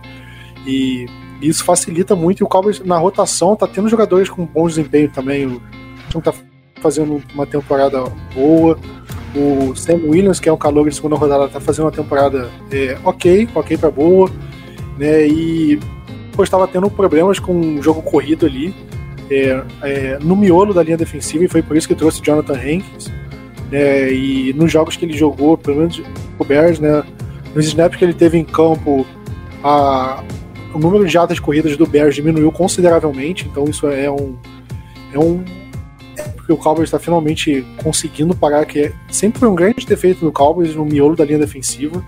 [0.68, 1.08] e
[1.48, 5.46] isso facilita muito, e o Cowboys na rotação tá tendo jogadores com bom desempenho também,
[5.46, 5.62] o
[6.10, 6.34] time tá
[6.84, 8.04] fazendo uma temporada
[8.36, 8.78] boa.
[9.36, 12.98] O Sam Williams, que é um calor de segunda rodada, tá fazendo uma temporada é,
[13.04, 14.30] ok, ok para boa,
[14.98, 15.26] né?
[15.26, 15.80] E
[16.34, 18.76] pô, estava tendo problemas com o jogo corrido ali,
[19.32, 23.12] é, é, no miolo da linha defensiva, e foi por isso que trouxe Jonathan Hankins.
[23.72, 24.14] Né?
[24.14, 26.00] E nos jogos que ele jogou, pelo menos
[26.38, 27.04] o Bears, né?
[27.56, 29.06] Nos snaps que ele teve em campo,
[29.64, 30.24] a,
[30.74, 34.36] o número de jatas corridas do Bears diminuiu consideravelmente, então isso é um,
[35.14, 35.44] é um
[36.36, 40.32] porque o Cowboys está finalmente conseguindo parar, que é, sempre foi um grande defeito do
[40.32, 42.04] Cowboys no miolo da linha defensiva.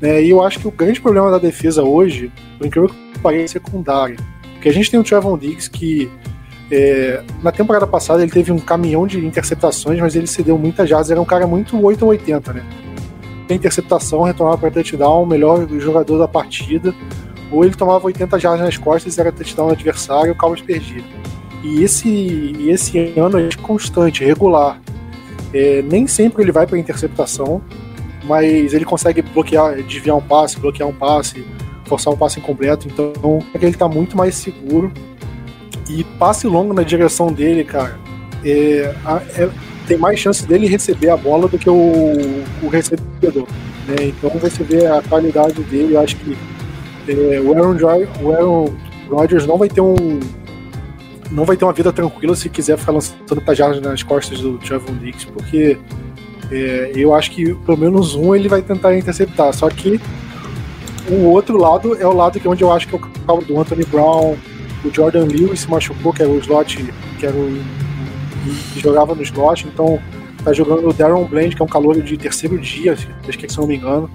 [0.00, 3.58] Né, e eu acho que o grande problema da defesa hoje, por incrível que pareça,
[3.58, 4.16] é secundária.
[4.52, 6.10] Porque a gente tem o Trevon Diggs que
[6.70, 11.10] é, na temporada passada ele teve um caminhão de interceptações, mas ele cedeu muitas jardas,
[11.10, 12.64] era um cara muito 8 ou 80, né?
[13.48, 16.94] Tem interceptação, retomava para touchdown, melhor jogador da partida,
[17.50, 21.02] ou ele tomava 80 jardas nas costas e era touchdown adversário e o Cowboys perdia.
[21.62, 24.80] E esse, esse ano é constante, regular.
[25.52, 27.60] É, nem sempre ele vai para interceptação,
[28.24, 31.44] mas ele consegue bloquear, desviar um passe, bloquear um passe,
[31.84, 32.88] forçar um passe incompleto.
[32.88, 34.92] Então ele está muito mais seguro.
[35.88, 37.98] E passe longo na direção dele, cara,
[38.44, 38.94] é,
[39.36, 39.50] é,
[39.88, 42.12] tem mais chance dele receber a bola do que o,
[42.62, 43.48] o recebedor.
[43.88, 43.96] Né?
[44.04, 45.94] Então você vê a qualidade dele.
[45.94, 46.38] Eu acho que
[47.12, 47.76] é, o Aaron,
[48.22, 48.74] o Aaron
[49.08, 50.20] Rodgers não vai ter um
[51.30, 54.94] não vai ter uma vida tranquila se quiser ficar lançando tajadas nas costas do Trevor
[54.96, 55.78] Diggs, porque
[56.50, 59.52] é, eu acho que pelo menos um ele vai tentar interceptar.
[59.54, 60.00] Só que
[61.08, 63.44] o outro lado é o lado que é onde eu acho que é o caldo
[63.44, 64.36] do Anthony Brown,
[64.84, 67.62] o Jordan Lewis se machucou, que era o slot, que era o
[68.72, 70.00] que jogava no slot, então
[70.42, 72.96] tá jogando o Darren Bland, que é um calor de terceiro dia,
[73.28, 74.10] acho que se não me engano.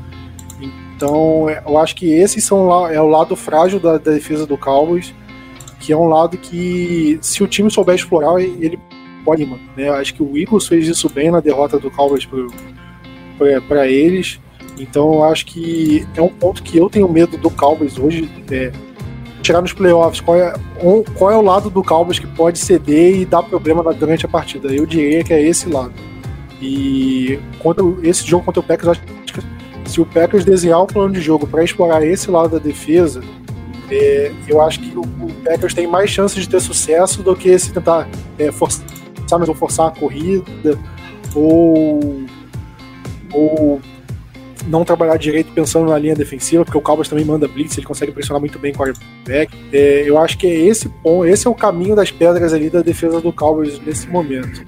[0.95, 5.13] Então, eu acho que esses são é o lado frágil da, da defesa do Cowboys
[5.86, 8.79] que é um lado que, se o time souber explorar, ele
[9.23, 9.62] pode, mano.
[9.77, 9.88] Né?
[9.89, 12.27] Acho que o Eagles fez isso bem na derrota do Cowboys
[13.67, 14.39] para eles.
[14.79, 18.27] Então eu acho que é um ponto que eu tenho medo do Cowboys hoje.
[18.51, 18.71] É,
[19.43, 20.53] chegar nos playoffs, qual é,
[21.15, 24.73] qual é o lado do Cowboys que pode ceder e dar problema durante a partida?
[24.73, 25.93] Eu diria que é esse lado.
[26.60, 29.13] E contra esse jogo contra o Packers, acho que
[29.95, 33.23] se o Packers desenhar um plano de jogo para explorar esse lado da defesa,
[33.89, 37.58] é, eu acho que o, o, Packers tem mais chances de ter sucesso do que
[37.58, 38.05] se tentar
[38.38, 38.86] é, forçar,
[39.47, 40.77] ou forçar a corrida
[41.34, 42.25] ou,
[43.31, 43.81] ou
[44.67, 48.12] não trabalhar direito pensando na linha defensiva, porque o Cowboys também manda blitz, ele consegue
[48.12, 49.55] pressionar muito bem com o quarterback.
[49.71, 52.81] É, eu acho que é esse ponto, esse é o caminho das pedras ali da
[52.81, 54.62] defesa do Cowboys nesse momento.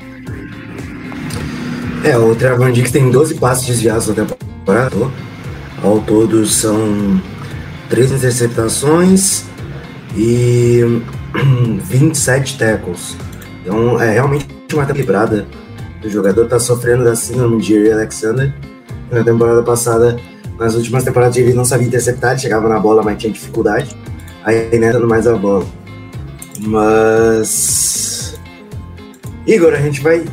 [2.06, 4.57] É, o Trevor Dix tem 12 passes desviados na temporada.
[5.82, 7.22] Ao todo são
[7.90, 9.46] 3 interceptações
[10.16, 10.82] e
[11.84, 13.16] 27 tackles.
[13.62, 15.46] Então é realmente uma equilibrada.
[16.04, 18.54] O jogador tá sofrendo da síndrome de Jerry Alexander.
[19.10, 20.20] Na temporada passada,
[20.60, 23.96] nas últimas temporadas, ele não sabia interceptar, ele chegava na bola, mas tinha dificuldade.
[24.44, 25.66] Aí né, dando mais a bola.
[26.60, 28.38] Mas.
[29.46, 30.26] Igor, a gente vai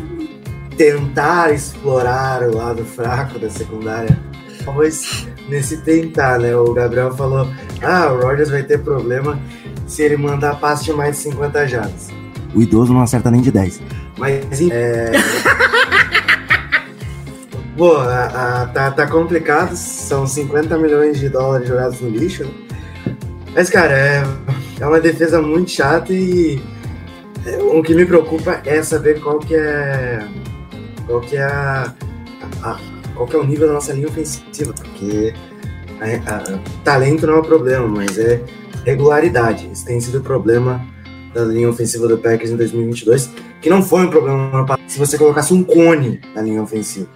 [0.76, 4.18] tentar explorar o lado fraco da secundária.
[4.64, 6.54] Talvez nesse tentar, né?
[6.56, 7.48] O Gabriel falou:
[7.82, 9.38] ah, o Rogers vai ter problema
[9.86, 12.08] se ele mandar passe de mais de 50 jardas.
[12.54, 13.82] O idoso não acerta nem de 10.
[14.18, 15.12] Mas é.
[17.76, 22.52] Pô, a, a, tá, tá complicado, são 50 milhões de dólares jogados no lixo, né?
[23.52, 24.24] Mas, cara, é,
[24.80, 26.62] é uma defesa muito chata e
[27.44, 30.24] é, o que me preocupa é saber qual que é
[31.06, 31.94] qual que é a,
[32.62, 32.78] a
[33.14, 35.32] qual que é o nível da nossa linha ofensiva, porque
[36.00, 38.42] a, a, talento não é um problema, mas é
[38.84, 39.68] regularidade.
[39.72, 40.84] Esse tem sido o problema
[41.32, 45.54] da linha ofensiva do Packers em 2022, que não foi um problema se você colocasse
[45.54, 47.08] um cone na linha ofensiva.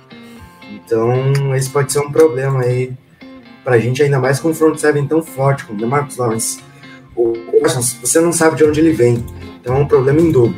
[0.70, 2.92] Então, esse pode ser um problema aí
[3.64, 6.60] pra gente, ainda mais com um front seven tão forte como o Marcos Lawrence.
[7.14, 7.34] O,
[8.00, 9.24] você não sabe de onde ele vem,
[9.60, 10.56] então é um problema em dobro.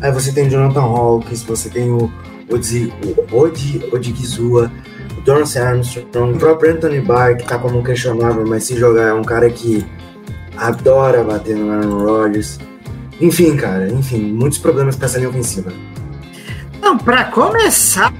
[0.00, 2.12] Aí você tem o Jonathan Hawkins, você tem o
[2.50, 2.92] Odi,
[3.32, 4.72] Odi, Odigizua,
[5.16, 9.12] o Dorance Armstrong, o próprio Anthony Barr, que tá como questionável, mas se jogar é
[9.12, 9.84] um cara que
[10.56, 12.58] adora bater no Aaron Rodgers.
[13.20, 15.72] Enfim, cara, enfim, muitos problemas para essa linha ofensiva.
[16.80, 18.12] Não, para começar,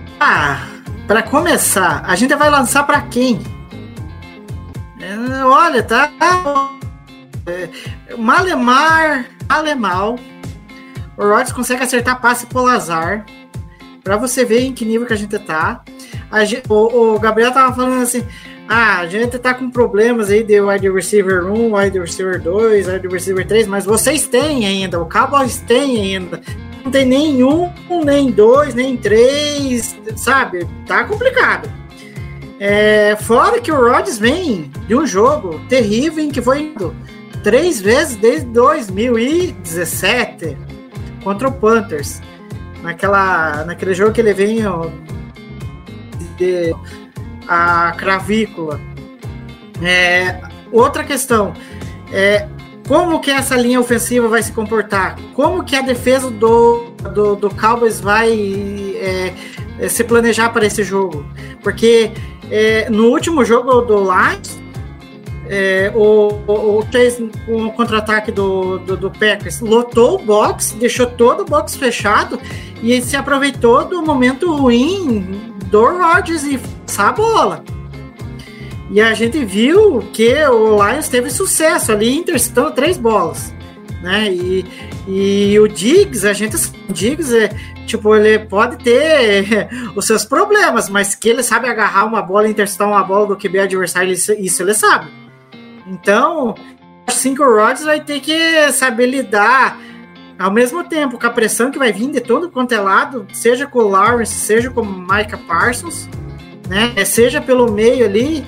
[1.07, 3.41] para começar, a gente vai lançar para quem?
[5.01, 6.11] É, olha, tá.
[7.47, 7.69] É,
[8.17, 10.19] Malemar, Alemal.
[11.17, 13.25] O Rodgers consegue acertar passe pro Lazar.
[14.03, 15.83] Pra você ver em que nível que a gente tá.
[16.31, 18.25] A gente, o, o, Gabriel tava falando assim:
[18.69, 23.09] ah, a gente tá com problemas aí de wide receiver 1, wide receiver 2, wide
[23.09, 26.41] receiver 3, mas vocês têm ainda, o Cowboys tem ainda.
[26.85, 27.71] Não tem nenhum,
[28.05, 30.67] nem dois, nem três, sabe?
[30.87, 31.71] Tá complicado.
[32.61, 36.95] É, fora que o Rodgers vem de um jogo terrível em que foi indo
[37.43, 40.57] três vezes desde 2017
[41.23, 42.21] contra o Panthers
[42.83, 44.63] naquela, naquele jogo que ele vem
[46.37, 46.75] de,
[47.47, 48.81] a cravícula.
[49.83, 50.41] É,
[50.73, 51.53] outra questão
[52.13, 52.47] é
[52.89, 55.17] como que essa linha ofensiva vai se comportar?
[55.35, 58.33] Como que a defesa do, do, do Cowboys vai
[58.97, 59.35] é,
[59.79, 61.25] é se planejar para esse jogo?
[61.63, 62.11] Porque
[62.51, 64.59] é, no último jogo do Lions,
[65.49, 71.41] é, o, o, o, o contra-ataque do, do, do, Packers lotou o box, deixou todo
[71.41, 72.39] o box fechado
[72.83, 77.65] e se aproveitou do momento ruim do Rodgers e passar a bola.
[78.91, 83.53] E a gente viu que o Lions teve sucesso ali, interceptando três bolas.
[84.03, 84.33] Né?
[84.33, 84.65] E,
[85.07, 86.57] e o Diggs, a gente
[86.89, 87.51] o Diggs é,
[87.87, 92.89] tipo, ele pode ter os seus problemas, mas que ele sabe agarrar uma bola interceptar
[92.89, 95.28] uma bola do QB adversário, isso ele sabe.
[95.89, 96.55] Então,
[97.07, 99.79] assim que o Rodgers vai ter que saber lidar
[100.39, 103.67] ao mesmo tempo com a pressão que vai vir de todo quanto é lado, seja
[103.67, 106.09] com o Lawrence, seja com o Micah Parsons,
[106.69, 107.05] né?
[107.05, 108.45] Seja pelo meio ali,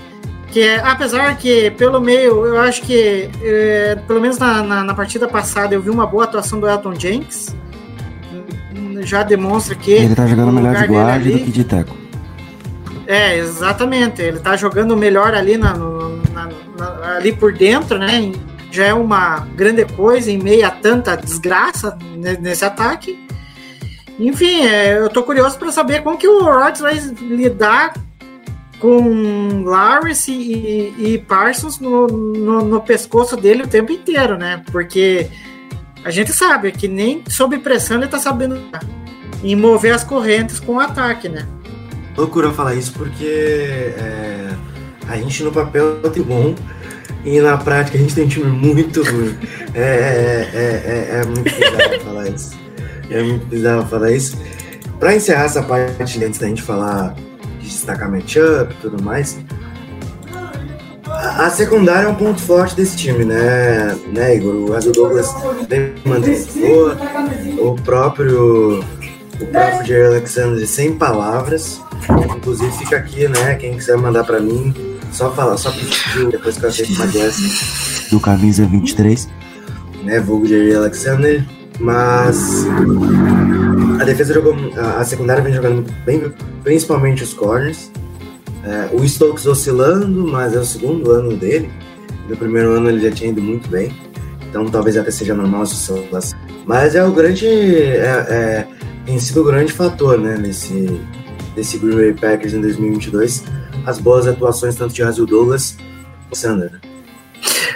[0.52, 4.94] que é, apesar que pelo meio, eu acho que é, pelo menos na, na, na,
[4.94, 7.56] partida passada eu vi uma boa atuação do Elton Jenks.
[9.00, 9.92] Já demonstra que.
[9.92, 11.96] Ele tá jogando melhor de guarda ali, do que de teco.
[13.06, 14.20] É, exatamente.
[14.20, 16.48] Ele tá jogando melhor ali, na, na,
[16.80, 18.32] ali por dentro, né?
[18.70, 21.98] Já é uma grande coisa em meio a tanta desgraça
[22.40, 23.18] nesse ataque.
[24.18, 27.94] Enfim, é, eu tô curioso para saber como que o Rodgers vai lidar
[28.78, 34.62] com Lawrence e, e Parsons no, no, no, pescoço dele o tempo inteiro, né?
[34.70, 35.28] Porque
[36.04, 38.58] a gente sabe que nem sob pressão ele tá sabendo
[39.42, 41.46] em mover as correntes com o ataque, né?
[42.16, 44.54] loucura falar isso porque é,
[45.08, 46.54] a gente no papel tem bom
[47.24, 49.36] e na prática a gente tem um time muito ruim.
[49.74, 52.58] É, é, é, é, é muito bizarro falar isso.
[53.10, 54.38] É muito bizarro falar isso.
[54.98, 57.14] Pra encerrar essa parte antes da gente falar
[57.60, 59.38] de destacar matchup e tudo mais,
[61.06, 64.54] a secundária é um ponto forte desse time, né, né Igor?
[64.54, 65.34] O Douglas
[65.68, 66.96] vem mantendo boa,
[67.58, 68.80] o próprio,
[69.40, 71.80] o próprio Jerry Alexander sem palavras.
[72.36, 73.54] Inclusive fica aqui, né?
[73.54, 74.74] Quem quiser mandar pra mim,
[75.12, 77.42] só falar, só pedir depois que eu aceito uma dessa,
[78.10, 79.28] Do Camisa 23.
[80.04, 80.20] né?
[80.20, 81.44] Vulgo Jerry Alexander.
[81.78, 82.66] Mas
[83.98, 84.54] a defesa jogou.
[84.76, 86.30] A, a secundária vem jogando bem,
[86.62, 87.90] principalmente os corners.
[88.62, 91.70] É, o Stokes oscilando, mas é o segundo ano dele.
[92.28, 93.90] No primeiro ano ele já tinha ido muito bem.
[94.48, 96.38] Então talvez até seja normal essa oscilação.
[96.66, 97.46] Mas é o grande.
[97.46, 98.66] É, é,
[99.06, 100.36] tem sido o grande fator, né?
[100.36, 101.00] Nesse,
[101.54, 103.42] desse Green Bay Packers em 2022.
[103.86, 105.76] As boas atuações tanto de Razil Douglas
[106.32, 106.70] e Sander.
[106.72, 106.80] né?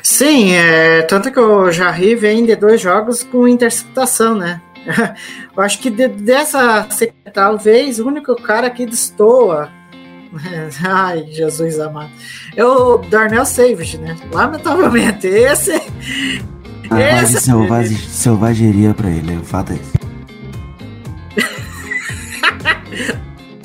[0.02, 4.60] Sim, é, tanto que o Jarry vem de dois jogos com interceptação, né?
[5.56, 6.86] Eu acho que de- dessa
[7.32, 9.70] talvez o único cara que destoa.
[10.84, 12.10] Ai, Jesus amado.
[12.54, 14.16] É o Darnell Savage, né?
[14.32, 15.26] Lamentavelmente.
[15.26, 15.72] Esse.
[16.90, 20.03] A de esse selvagem, selvageria pra ele, o fato é esse.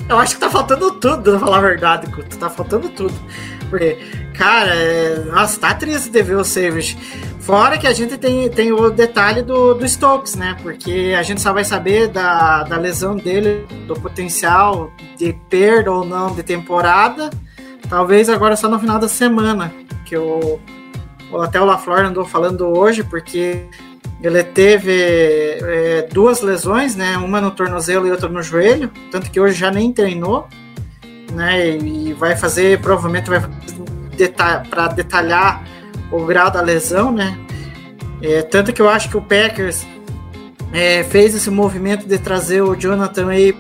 [0.09, 2.35] Eu acho que tá faltando tudo, pra falar a verdade, Guto.
[2.35, 3.13] Tá faltando tudo.
[3.69, 3.95] Porque,
[4.33, 5.19] cara, é...
[5.25, 6.97] nossa, tá triste de ver o Savage.
[7.39, 10.57] Fora que a gente tem, tem o detalhe do, do Stokes, né?
[10.63, 16.03] Porque a gente só vai saber da, da lesão dele, do potencial de perda ou
[16.03, 17.29] não de temporada.
[17.87, 19.71] Talvez agora só no final da semana.
[20.05, 20.59] Que o,
[21.39, 23.67] até o LaFleur andou falando hoje, porque
[24.21, 27.17] ele teve é, duas lesões, né?
[27.17, 30.47] Uma no tornozelo e outra no joelho, tanto que hoje já nem treinou,
[31.31, 31.77] né?
[31.77, 33.41] E vai fazer, provavelmente vai
[34.17, 35.63] deta para detalhar
[36.11, 37.37] o grau da lesão, né?
[38.21, 39.85] É, tanto que eu acho que o Packers
[40.73, 43.55] é, fez esse movimento de trazer o Jonathan aí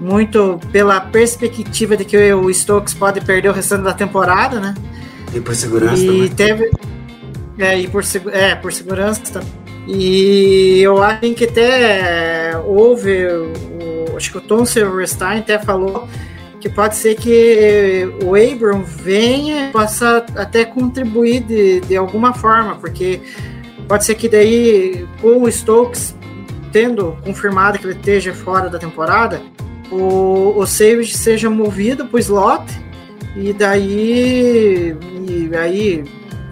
[0.00, 4.74] muito pela perspectiva de que o Stokes pode perder o restante da temporada, né?
[5.34, 6.28] E por segurança E também.
[6.30, 6.70] teve.
[7.58, 8.02] É, e por,
[8.32, 9.67] é, por segurança também.
[9.88, 13.26] E eu acho que até houve.
[13.26, 16.06] O, acho que o Tom Silverstein até falou
[16.60, 22.74] que pode ser que o Abram venha e possa até contribuir de, de alguma forma,
[22.76, 23.20] porque
[23.86, 26.16] pode ser que daí, com o Stokes
[26.72, 29.40] tendo confirmado que ele esteja fora da temporada,
[29.90, 32.64] o, o Savage seja movido para o slot
[33.36, 34.94] e daí
[35.28, 36.04] e aí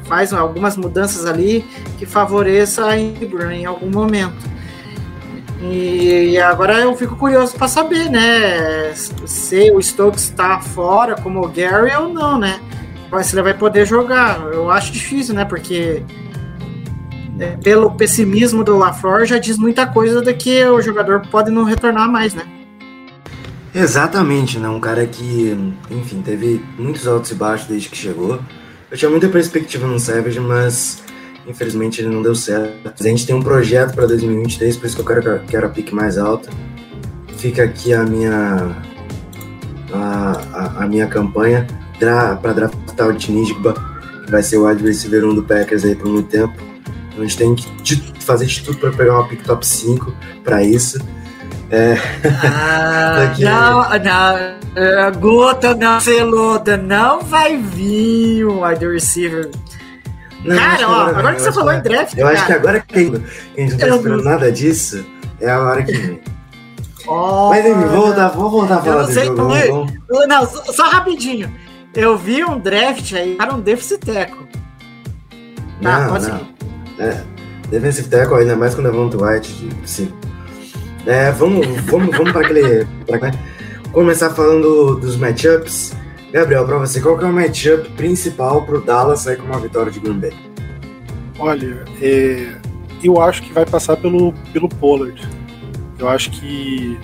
[0.08, 1.64] faz algumas mudanças ali
[1.98, 4.56] que favoreça a Ingram em algum momento.
[5.60, 11.44] E, e agora eu fico curioso para saber, né, se o Stokes está fora como
[11.44, 12.60] o Gary ou não, né?
[13.22, 14.40] Se ele vai poder jogar.
[14.52, 15.44] Eu acho difícil, né?
[15.44, 16.02] Porque
[17.36, 21.64] né, pelo pessimismo do LaFleur já diz muita coisa de que o jogador pode não
[21.64, 22.42] retornar mais, né?
[23.74, 24.68] Exatamente, né?
[24.68, 25.56] Um cara que,
[25.90, 28.40] enfim, teve muitos altos e baixos desde que chegou.
[28.90, 31.02] Eu tinha muita perspectiva no Savage, mas
[31.46, 32.92] infelizmente ele não deu certo.
[32.98, 35.94] A gente tem um projeto para 2023, por isso que eu quero, quero a pique
[35.94, 36.48] mais alta.
[37.36, 38.76] Fica aqui a minha
[39.92, 41.66] a, a, a minha campanha
[41.98, 43.74] dra, para draftar o Tinigba,
[44.24, 46.54] que vai ser o wide receiver 1 do Packers aí por muito tempo.
[47.08, 50.14] Então a gente tem que fazer de tudo para pegar uma pick top 5
[50.44, 50.98] para isso.
[52.44, 59.50] Ah, Daqui- não, não, é, Gota não celuda, não vai vir o wide receiver.
[60.44, 62.60] Não, cara, ó, agora eu que você falou que em draft, Eu acho que cara,
[62.60, 63.00] agora que a
[63.60, 65.04] gente não tá esperando não- nada disso,
[65.40, 66.20] é a hora que vem.
[67.06, 69.36] ó, Mas enfim, vamos voltar, vamos voltar a falar não do sei jogo.
[69.36, 69.70] como Vamos, é.
[69.70, 70.28] vamos.
[70.28, 71.52] Não, só, só rapidinho.
[71.94, 74.46] Eu vi um draft aí, era um deficit teco.
[75.82, 76.40] Tá, Não, pode não.
[76.98, 77.22] É,
[77.70, 80.12] defensive tackle, ainda mais quando é Vonto White, sim.
[81.06, 82.86] É, vamos, vamos, vamos para aquele.
[83.06, 83.30] Pra, cá.
[83.96, 85.96] Começar falando dos matchups.
[86.30, 89.90] Gabriel, pra você, qual que é o matchup principal pro Dallas sair com uma vitória
[89.90, 90.34] de Green Bay?
[91.38, 92.56] Olha, é,
[93.02, 95.26] eu acho que vai passar pelo, pelo Pollard.
[95.98, 96.98] Eu acho que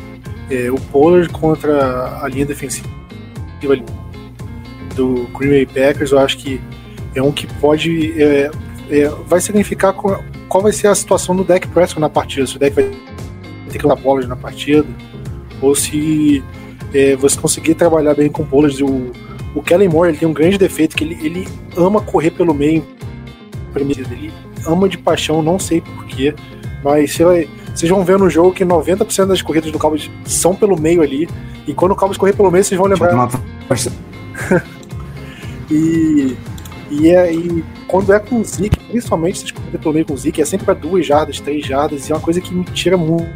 [0.51, 2.87] é, o Pollard contra a linha defensiva
[4.95, 6.61] do Green Bay Packers, eu acho que
[7.15, 8.21] é um que pode.
[8.21, 8.51] é,
[8.91, 12.47] é, vai significar qual, qual vai ser a situação do Dak Prescott na partida.
[12.47, 12.91] Se o Dak vai
[13.71, 14.87] ter que dar Pollard na partida,
[15.63, 16.45] ou se
[16.95, 18.83] é, você conseguir trabalhar bem com o Pollard.
[18.83, 19.13] O,
[19.55, 22.85] o Kellen Moore ele tem um grande defeito que ele, ele ama correr pelo meio
[23.73, 24.33] primeiro ele
[24.67, 26.35] ama de paixão, não sei porquê,
[26.85, 27.17] mas
[27.75, 31.29] vocês vão ver no jogo que 90% das corridas do Cowboys são pelo meio ali,
[31.67, 33.31] e quando o Cowboys correr pelo meio, vocês vão lembrar.
[35.71, 36.37] E,
[36.91, 40.17] e, é, e quando é com o Zeke, principalmente vocês correm pelo meio com o
[40.19, 42.95] Zeke, é sempre para duas jardas, três jardas, e é uma coisa que me tira
[42.95, 43.27] muito.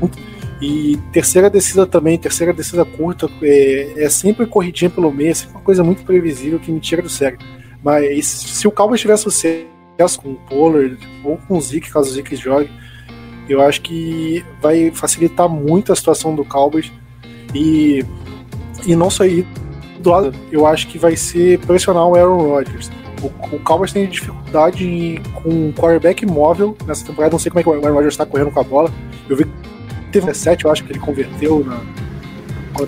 [0.00, 0.18] muito.
[0.62, 5.56] E terceira descida também, terceira descida curta, é, é sempre corridinha pelo meio, é sempre
[5.56, 7.36] uma coisa muito previsível que me tira do sério.
[7.82, 9.66] Mas se o Cowboys tiver sucesso
[10.22, 12.70] com o Pollard ou com o Zeke, caso o Zeke jogue,
[13.48, 16.92] eu acho que vai facilitar muito a situação do Cowboys.
[17.52, 18.04] E
[18.86, 19.44] e não só aí
[19.98, 22.88] do lado, eu acho que vai ser pressionar o Aaron Rodgers.
[23.20, 27.32] O, o Cowboys tem dificuldade com um quarterback móvel nessa temporada.
[27.32, 28.92] Não sei como é que o Aaron Rodgers está correndo com a bola.
[29.28, 29.46] Eu vi
[30.12, 31.80] teve 17, eu acho que ele converteu na.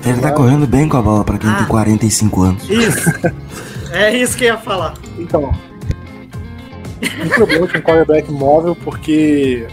[0.06, 1.56] Ele tá correndo bem com a bola pra quem Ah.
[1.56, 2.68] tem 45 anos.
[2.70, 3.10] Isso.
[3.92, 4.94] é isso que eu ia falar.
[5.18, 5.52] Então.
[7.24, 9.66] Um problema com o quarterback móvel, porque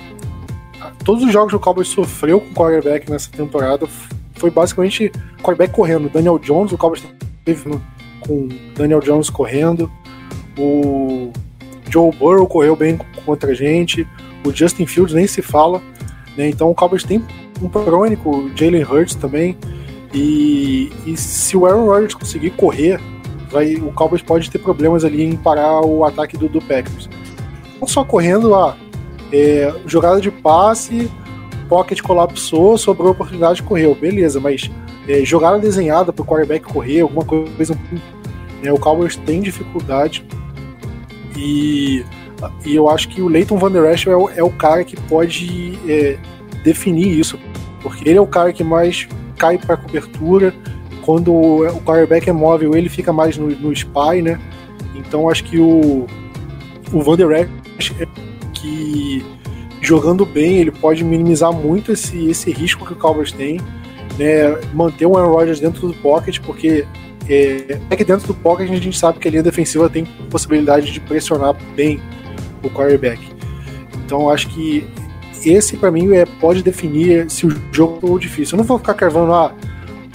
[1.05, 3.87] todos os jogos que o Cowboys sofreu com o quarterback nessa temporada
[4.35, 6.09] foi basicamente quarterback correndo.
[6.09, 7.03] Daniel Jones, o Cowboys
[7.45, 7.81] teve no-
[8.19, 9.89] com Daniel Jones correndo.
[10.57, 11.31] O
[11.89, 14.05] Joe Burrow correu bem contra a gente.
[14.45, 15.81] O Justin Fields nem se fala.
[16.37, 16.47] né?
[16.49, 17.21] Então o Cowboys tem
[17.61, 19.57] um crônico, o Jalen Hurts também.
[20.13, 22.99] E, e se o Aaron Rodgers conseguir correr,
[23.49, 27.09] vai, o Cowboys pode ter problemas ali em parar o ataque do, do Packers.
[27.79, 28.75] Não só correndo, ah,
[29.31, 31.09] é, jogada de passe,
[31.69, 34.69] pocket colapsou, sobrou oportunidade de correr, beleza, mas
[35.07, 37.77] é, jogada desenhada para o quarterback correr, alguma coisa.
[38.61, 40.25] né, o Cowboys tem dificuldade
[41.37, 42.03] e,
[42.65, 44.99] e eu acho que o Leighton Van Der Esch é, o- é o cara que
[45.03, 46.17] pode é,
[46.63, 47.39] definir isso,
[47.81, 49.07] porque ele é o cara que mais
[49.37, 50.53] cai para cobertura.
[51.03, 54.39] Quando o quarterback é móvel, ele fica mais no, no spy, né?
[54.95, 56.05] Então acho que o,
[56.93, 58.07] o Van Der Esch é
[58.53, 59.25] que
[59.81, 63.59] jogando bem, ele pode minimizar muito esse, esse risco que o Cowboys tem,
[64.17, 64.59] né?
[64.73, 66.85] Manter o Aaron Rodgers dentro do pocket, porque
[67.27, 70.91] é, é que dentro do pocket a gente sabe que a linha defensiva tem possibilidade
[70.91, 71.99] de pressionar bem
[72.61, 73.19] o quarterback.
[74.05, 74.87] Então acho que
[75.45, 78.55] esse para mim é, pode definir se o jogo for difícil.
[78.55, 79.53] Eu não vou ficar carvando, ah,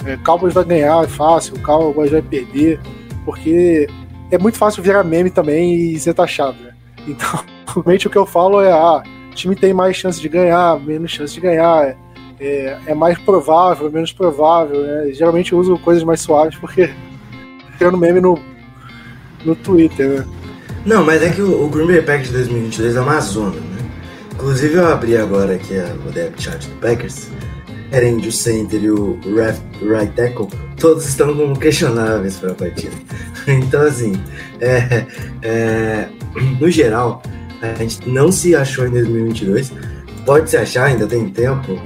[0.05, 2.79] é, Cowboys vai ganhar, é fácil, o Cowboys vai perder,
[3.25, 3.87] porque
[4.31, 6.73] é muito fácil virar meme também e ser taxado, né?
[7.07, 10.79] Então, realmente o que eu falo é, ah, o time tem mais chance de ganhar,
[10.79, 11.95] menos chance de ganhar,
[12.39, 15.11] é, é mais provável, menos provável, né?
[15.13, 16.93] Geralmente eu uso coisas mais suaves porque
[17.77, 18.39] criando meme no,
[19.43, 20.25] no Twitter, né?
[20.85, 23.76] Não, mas é que o, o Green Bay Packers de 2022 é uma zona, né?
[24.37, 27.31] Inclusive eu abri agora aqui a, o depth chart do Packers.
[27.91, 29.17] Erend, o center e o
[29.81, 30.47] right tackle,
[30.79, 32.95] todos estão como questionáveis para a partida.
[33.47, 34.11] Então, assim,
[34.59, 35.05] é,
[35.41, 36.09] é,
[36.59, 37.23] no geral,
[37.61, 39.71] a gente não se achou em 2022.
[40.25, 41.81] Pode se achar, ainda tem tempo.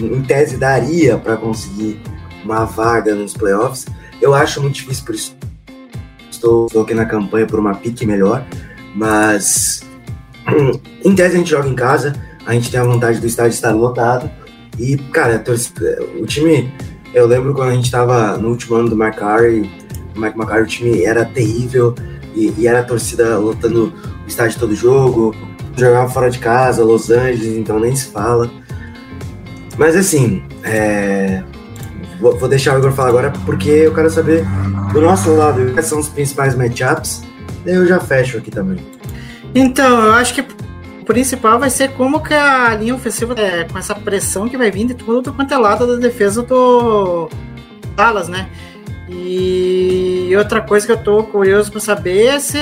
[0.00, 2.00] Em tese, daria para conseguir
[2.42, 3.86] uma vaga nos playoffs.
[4.20, 5.36] Eu acho muito difícil, por isso
[6.30, 8.44] estou, estou aqui na campanha por uma pique melhor.
[8.94, 9.82] Mas,
[11.04, 12.14] em tese, a gente joga em casa.
[12.46, 14.30] A gente tem a vontade do estádio estar lotado.
[14.78, 16.72] E, cara, torcida- o time.
[17.12, 19.70] Eu lembro quando a gente tava no último ano do McCarry,
[20.16, 21.94] o Mike McCarry, o time era terrível
[22.34, 23.92] e, e era a torcida lotando
[24.24, 25.32] o estádio todo jogo,
[25.76, 28.50] jogava fora de casa, Los Angeles, então nem se fala.
[29.78, 31.42] Mas assim, é,
[32.20, 34.44] vou, vou deixar o Igor falar agora porque eu quero saber
[34.92, 37.22] do nosso lado quais são os principais matchups,
[37.64, 38.78] daí eu já fecho aqui também.
[39.54, 43.78] Então, eu acho que o principal vai ser como que a linha ofensiva, é, com
[43.78, 47.28] essa pressão que vai vir de tudo quanto é lado da defesa do
[47.94, 48.48] Dallas, né?
[49.08, 52.58] E outra coisa que eu tô curioso para saber é se,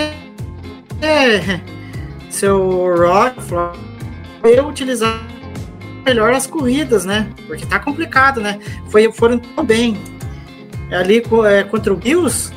[1.01, 1.61] é,
[2.29, 3.41] se o Rock
[4.43, 5.21] vai utilizar
[6.05, 7.29] melhor as corridas, né?
[7.47, 8.59] Porque tá complicado, né?
[8.89, 9.97] Foi, foram tão bem
[10.91, 12.53] ali é, contra o Bills,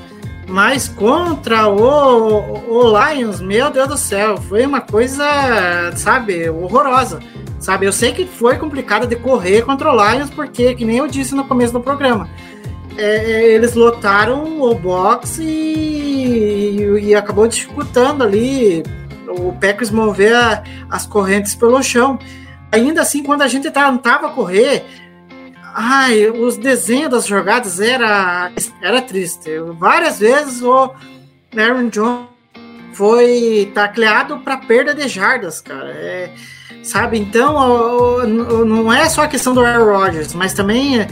[0.47, 5.23] mas contra o, o Lions, meu Deus do céu, foi uma coisa,
[5.95, 7.19] sabe, horrorosa.
[7.59, 11.07] Sabe, eu sei que foi complicado de correr contra o Lions, porque, que nem eu
[11.07, 12.29] disse no começo do programa,
[12.95, 18.83] é, eles lotaram o box e, e acabou dificultando ali
[19.27, 22.19] o Packers mover a- as correntes pelo chão.
[22.71, 24.85] Ainda assim, quando a gente tentava correr,
[25.75, 28.51] ai, os desenhos das jogadas era,
[28.81, 29.49] era triste.
[29.77, 30.91] Várias vezes o
[31.55, 32.27] Aaron Jones
[32.93, 35.89] foi tacleado para perda de jardas, cara.
[35.91, 36.31] É,
[36.81, 37.19] sabe?
[37.19, 38.21] Então, o-
[38.61, 41.07] o- não é só a questão do Aaron Rodgers, mas também é,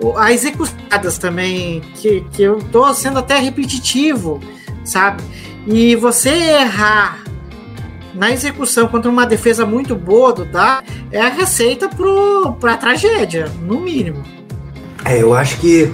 [0.00, 4.40] o- as executadas também, que, que eu tô sendo até repetitivo,
[4.84, 5.22] sabe?
[5.66, 7.18] E você errar
[8.16, 13.46] na execução contra uma defesa muito boa do Dallas é a receita pro, pra tragédia,
[13.62, 14.22] no mínimo.
[15.04, 15.92] É, eu acho que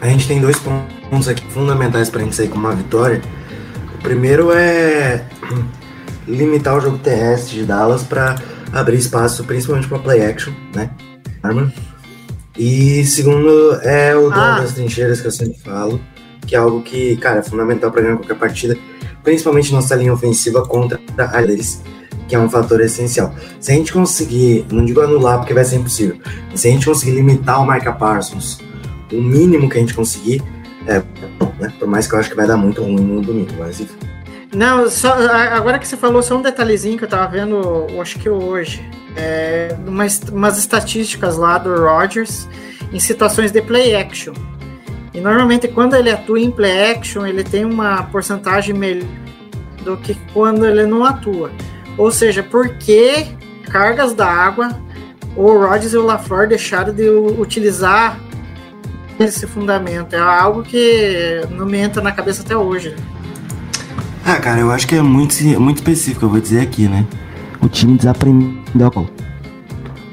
[0.00, 3.20] a gente tem dois pontos aqui fundamentais pra gente sair com uma vitória.
[3.98, 5.24] O primeiro é
[6.26, 8.36] limitar o jogo terrestre de Dallas pra
[8.72, 10.90] abrir espaço, principalmente pra play action, né?
[11.42, 11.72] Arma.
[12.56, 14.60] E segundo é o dono Ah.
[14.60, 16.00] das trincheiras que eu sempre falo,
[16.46, 18.76] que é algo que, cara, é fundamental pra ganhar qualquer partida,
[19.22, 21.82] principalmente nossa linha ofensiva contra a deles,
[22.28, 23.34] que é um fator essencial.
[23.60, 26.18] Se a gente conseguir, não digo anular porque vai ser impossível,
[26.50, 28.58] mas se a gente conseguir limitar o Micah Parsons
[29.12, 30.42] o mínimo que a gente conseguir.
[30.86, 31.02] É,
[31.60, 31.72] né?
[31.78, 33.94] Por mais que eu acho que vai dar muito ruim no domingo, mas enfim.
[34.54, 38.18] Não, só, agora que você falou, só um detalhezinho que eu tava vendo, eu acho
[38.18, 38.82] que hoje.
[39.14, 42.48] É, umas, umas estatísticas lá do Rodgers
[42.92, 44.32] em situações de play action.
[45.14, 49.08] E normalmente quando ele atua em play action, ele tem uma porcentagem melhor
[49.84, 51.50] do que quando ele não atua.
[51.98, 53.26] Ou seja, por que
[53.70, 54.70] cargas da água
[55.36, 58.18] o Rodgers e o LaFleur deixaram de utilizar
[59.18, 60.14] esse fundamento?
[60.14, 62.94] É algo que não me entra na cabeça até hoje.
[64.24, 67.04] Ah, cara, eu acho que é muito, muito específico, eu vou dizer aqui, né?
[67.60, 69.08] O time desaprendeu a bola.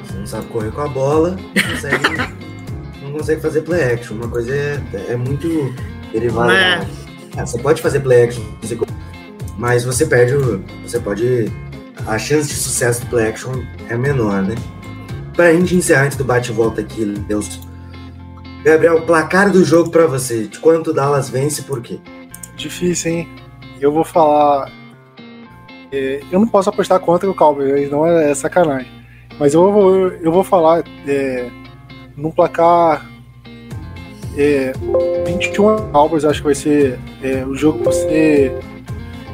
[0.03, 2.38] Você não sabe correr com a bola, não consegue,
[3.09, 4.15] não consegue fazer play action.
[4.15, 4.79] Uma coisa é,
[5.09, 5.73] é muito
[6.11, 6.51] derivada.
[6.53, 6.87] Né?
[7.37, 8.77] Ah, você pode fazer play action, você-
[9.57, 10.63] mas você perde o.
[10.83, 11.51] Você pode.
[12.07, 13.51] A chance de sucesso do play action
[13.89, 14.55] é menor, né?
[15.35, 17.59] Pra gente encerrar antes do bate e volta aqui, Deus.
[18.63, 20.47] Gabriel, placar do jogo pra você.
[20.47, 21.99] De quanto Dallas vence e por quê?
[22.57, 23.29] Difícil, hein?
[23.79, 24.69] Eu vou falar.
[25.91, 28.91] é, eu não posso apostar contra o Cowboys, não é, é sacanagem.
[29.39, 31.49] Mas eu vou, eu vou falar é,
[32.19, 33.09] num placar
[34.37, 34.73] é,
[35.25, 38.53] 21 Cowboys, acho que vai ser é, o jogo por ser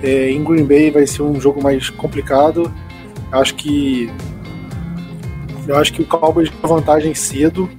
[0.03, 2.71] é, em Green Bay vai ser um jogo mais complicado.
[3.31, 4.09] Acho que
[5.67, 7.69] eu acho que o Cowboys tem vantagem cedo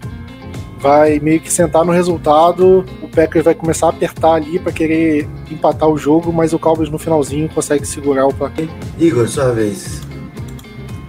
[0.79, 5.29] vai meio que sentar no resultado, o Packers vai começar a apertar ali para querer
[5.51, 8.67] empatar o jogo, mas o Cowboys no finalzinho consegue segurar o placar.
[8.99, 10.03] Igor, sua vez.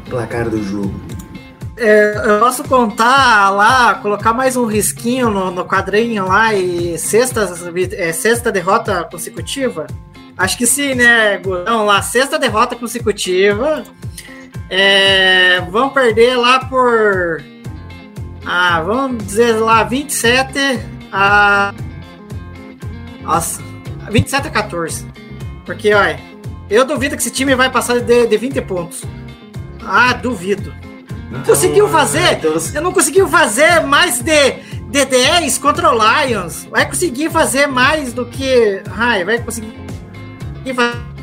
[0.10, 1.07] Placar do jogo.
[1.78, 7.54] Eu posso contar lá, colocar mais um risquinho no, no quadrinho lá e sexta,
[7.92, 9.86] é, sexta derrota consecutiva?
[10.36, 11.86] Acho que sim, né, Gudão?
[11.86, 13.84] Lá, sexta derrota consecutiva.
[14.70, 17.44] É, vão perder lá por.
[18.44, 20.58] Ah, vamos dizer lá, 27
[21.12, 21.76] a.
[23.22, 23.62] Nossa,
[24.10, 25.06] 27 a 14.
[25.64, 26.20] Porque, olha,
[26.70, 29.04] eu duvido que esse time vai passar de, de 20 pontos.
[29.86, 30.74] Ah, duvido.
[31.46, 32.34] Conseguiu fazer?
[32.34, 34.52] Então, você- Eu não conseguiu fazer mais de,
[34.90, 36.66] de 10 contra o Lions.
[36.72, 38.82] Vai conseguir fazer mais do que.
[38.90, 39.74] Ai, vai conseguir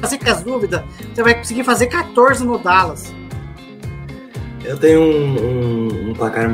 [0.00, 0.82] fazer com as dúvidas.
[1.14, 3.12] Você vai conseguir fazer 14 no Dallas.
[4.64, 6.50] Eu tenho um, um- um placar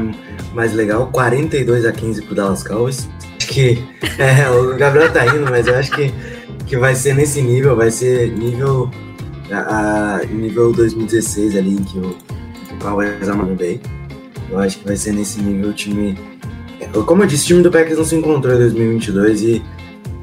[0.53, 3.09] mais legal, 42 a 15 pro Dallas Cowboys.
[3.39, 3.85] Acho que
[4.19, 6.13] é, o Gabriel tá indo, mas eu acho que,
[6.67, 8.91] que vai ser nesse nível, vai ser nível
[9.51, 12.17] a, a- nível 2016 ali em que o,
[12.81, 13.81] o Cowboys amarrou bem.
[14.51, 16.19] Eu acho que vai ser nesse nível o time.
[16.81, 19.63] é, Como eu disse, o time do Packers não se encontrou em 2022 e,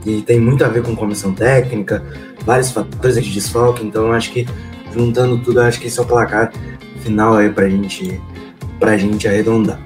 [0.06, 2.04] e tem muito a ver com comissão técnica,
[2.46, 4.46] vários fatores de desfalque, então eu acho que
[4.94, 6.52] juntando tudo, eu acho que esse é o placar
[7.02, 8.20] final aí pra gente,
[8.80, 9.80] pra gente arredondar.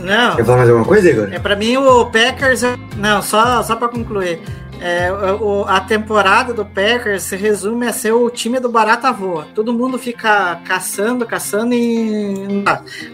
[0.00, 0.36] Não.
[0.36, 1.28] Quer falar mais alguma coisa, Igor?
[1.30, 2.62] É para mim o Packers.
[2.96, 4.40] Não, só só para concluir.
[4.80, 9.46] É, o- a temporada do Packers se resume a ser o time do barata voa.
[9.54, 12.62] Todo mundo fica caçando, caçando e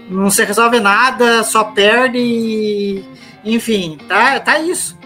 [0.08, 3.04] não- se resolve nada, só perde e
[3.44, 4.96] enfim, tá, tá isso.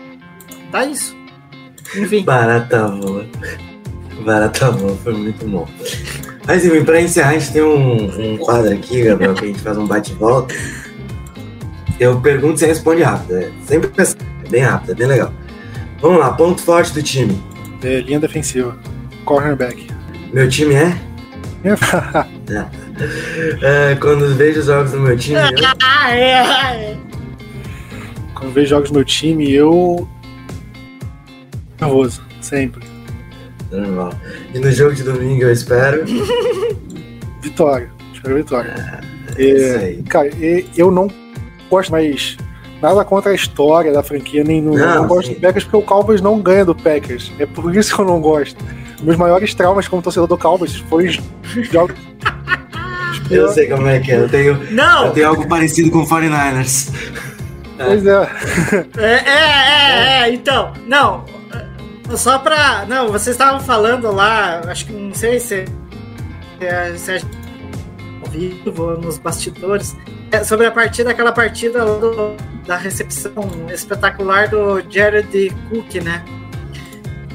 [0.71, 1.17] Tá isso.
[1.97, 2.23] Enfim.
[2.25, 3.27] Barata voa.
[4.25, 5.67] Barata voa, foi muito bom.
[6.47, 9.61] Mas enfim, pra encerrar, a gente tem um, um quadro aqui, Gabriel, que a gente
[9.61, 10.55] faz um bate-volta.
[11.99, 13.37] Eu pergunto e você responde rápido.
[13.39, 15.33] É sempre assim, é bem rápido, é bem legal.
[16.01, 17.43] Vamos lá, ponto forte do time.
[17.83, 18.77] É, linha defensiva,
[19.25, 19.87] cornerback.
[20.33, 20.99] Meu time é?
[23.63, 25.69] É, quando vejo os jogos do meu time, eu...
[25.83, 26.97] Ah, é, é.
[28.35, 30.07] Quando vejo jogos do meu time, eu.
[31.81, 32.85] nervoso, sempre.
[33.71, 34.13] Normal.
[34.53, 36.05] E no jogo de domingo eu espero.
[37.41, 39.01] Vitória, espero vitória.
[39.37, 40.03] É isso aí.
[40.03, 40.31] Cara,
[40.77, 41.09] eu não
[41.71, 42.37] gosto mais
[42.81, 45.35] nada contra a história da franquia, nem no, Não, não, gosto sim.
[45.35, 47.33] do Packers porque o Cowboys não ganha do Packers.
[47.39, 48.63] É por isso que eu não gosto.
[49.03, 51.09] Meus maiores traumas como torcedor do Cowboys foi
[51.71, 51.97] jogos.
[53.31, 54.19] Eu sei como é que é.
[54.19, 55.13] Eu tenho, eu Não!
[55.13, 56.93] tenho algo parecido com 49ers.
[57.77, 58.29] Pois é.
[58.99, 61.25] É, é, é, é, então, não,
[62.17, 65.65] só pra, não, vocês estavam falando lá, acho que, não sei se,
[66.59, 67.39] se, se a gente
[68.23, 69.97] ao vivo, nos bastidores,
[70.31, 73.33] é, sobre a partida, aquela partida do- da recepção
[73.73, 76.23] espetacular do Jared Cook, né,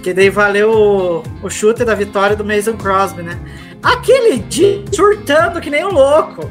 [0.01, 3.37] que daí valeu o, o chute da vitória do Mason Crosby, né,
[3.83, 6.49] aquele dia surtando que nem um louco,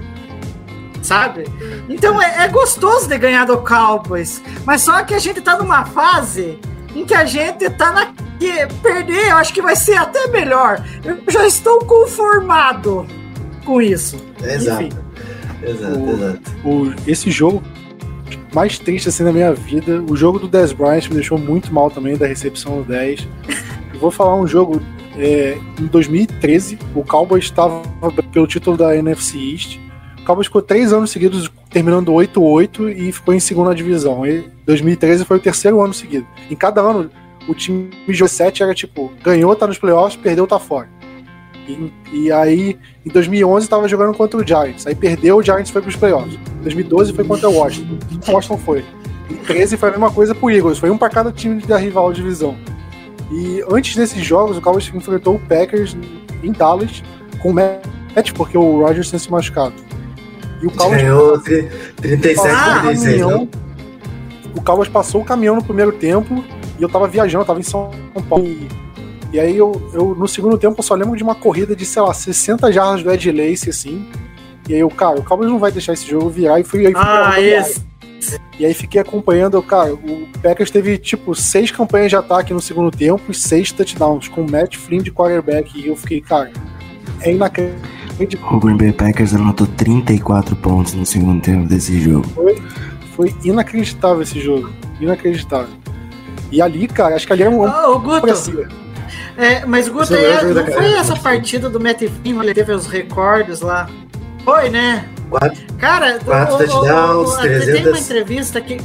[1.03, 1.45] sabe?
[1.89, 5.85] Então é, é gostoso de ganhar do Cowboys, mas só que a gente tá numa
[5.87, 6.59] fase
[6.95, 8.07] em que a gente tá na.
[8.39, 10.83] que perder, eu acho que vai ser até melhor.
[11.05, 13.07] Eu já estou conformado
[13.65, 14.17] com isso.
[14.43, 14.83] Exato.
[14.85, 15.04] Enfim.
[15.67, 16.41] Exato, O- exato.
[16.65, 17.63] O, esse jogo
[18.55, 20.03] mais triste assim na minha vida.
[20.09, 23.27] O jogo do Dez Bryant me deixou muito mal também, da recepção do 10.
[23.93, 24.81] Eu vou falar um jogo.
[25.17, 27.83] é, em 2013, o Cowboys estava
[28.33, 29.79] pelo título da NFC East.
[30.21, 34.25] O Cowboys ficou três anos seguidos terminando 8-8 e ficou em segunda divisão.
[34.27, 36.27] E 2013 foi o terceiro ano seguido.
[36.51, 37.11] Em cada ano,
[37.47, 40.89] o time de 7 era tipo, ganhou, tá nos playoffs, perdeu, tá fora.
[41.67, 44.87] E, e aí, em 2011, tava jogando contra o Giants.
[44.87, 46.35] Aí perdeu, o Giants foi pros playoffs.
[46.35, 47.99] Em 2012 foi contra o Washington.
[48.29, 48.85] O Washington foi.
[49.31, 50.79] Em 13 foi a mesma coisa pro Eagles.
[50.79, 52.55] Foi um pra cada time da rival divisão.
[53.33, 55.97] E antes desses jogos, o Cowboys enfrentou o Packers
[56.43, 57.03] em Dallas
[57.41, 59.73] com o match, porque o Rodgers tinha se machucado.
[60.63, 63.31] E o Cowboys Ganhou tri- 37 Ah, a 36, caminhão.
[63.39, 63.49] não?
[64.55, 66.45] O Cowboys passou o caminhão no primeiro tempo
[66.79, 67.91] e eu tava viajando, eu tava em São
[68.29, 68.45] Paulo.
[68.47, 68.69] E,
[69.35, 72.01] e aí eu, eu, no segundo tempo, eu só lembro de uma corrida de, sei
[72.01, 74.07] lá, 60 jardas do Ed Lace, assim.
[74.69, 76.93] E aí eu, cara, o Cowboys não vai deixar esse jogo virar e fui aí
[76.93, 77.83] fui Ah, pra- esse.
[78.59, 82.91] E aí fiquei acompanhando, cara, o Packers teve, tipo, seis campanhas de ataque no segundo
[82.97, 85.79] tempo e seis touchdowns, com o Matt Flynn de quarterback.
[85.79, 86.53] E eu fiquei, cara,
[87.21, 88.57] é inacreditável.
[88.57, 92.25] O Green Bay Packers anotou 34 pontos no segundo tempo desse jogo.
[93.17, 94.71] Foi inacreditável esse jogo.
[95.01, 95.75] Inacreditável.
[96.53, 97.63] E ali, cara, acho que ali era um.
[97.63, 98.69] Ô, Guto, pra cima.
[99.37, 102.55] É, mas Guto, Você é, lembra não da- foi essa partida do Matt Flynn, ele
[102.55, 103.89] teve os recordes lá?
[104.45, 105.09] Foi, né?
[105.31, 107.87] Quatro, Cara, Quatro o- o- o- touchdowns, o- Tem 300.
[107.93, 108.77] uma entrevista que.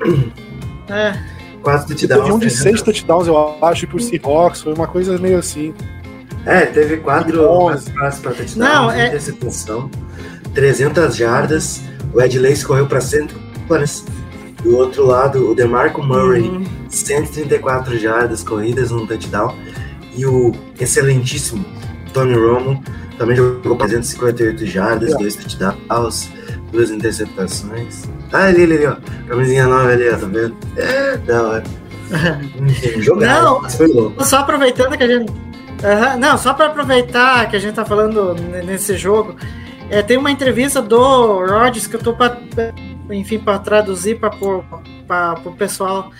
[0.88, 1.14] É,
[1.62, 2.34] quatro Teve touchdowns.
[2.34, 2.62] um de 300.
[2.62, 4.60] seis touchdowns, eu acho, pro Seahawks.
[4.62, 5.72] Foi uma coisa meio assim.
[6.44, 7.44] É, teve quatro
[7.96, 9.88] passes para touchdown, Não, não, é- interceptação,
[10.54, 11.80] 300 jardas.
[12.12, 14.02] O Ed Lace correu para 140.
[14.62, 16.64] Do outro lado, o DeMarco Murray, Uhum.
[16.88, 19.54] 134 jardas corridas, um touchdown.
[20.16, 21.64] E o excelentíssimo
[22.12, 22.82] Tony Romo
[23.16, 25.16] também jogou para 358 jardas, É.
[25.16, 26.28] dois touchdowns,
[26.72, 28.04] duas interceptações.
[28.32, 28.96] Ah, ali, ali, ali, ó.
[29.28, 30.56] Camisinha nova ali, ó, tá vendo?
[30.76, 31.62] É, da hora.
[32.98, 33.44] Jogado.
[33.62, 33.70] Não.
[33.70, 34.24] Foi louco.
[34.24, 35.32] Só aproveitando que a gente.
[35.82, 38.34] Aham, não, só para aproveitar que a gente tá falando
[38.66, 39.34] nesse jogo,
[39.88, 40.98] é, tem uma entrevista do
[41.46, 42.36] Rodgers que eu tô para
[43.12, 44.30] enfim, para traduzir para
[45.44, 46.10] o pessoal.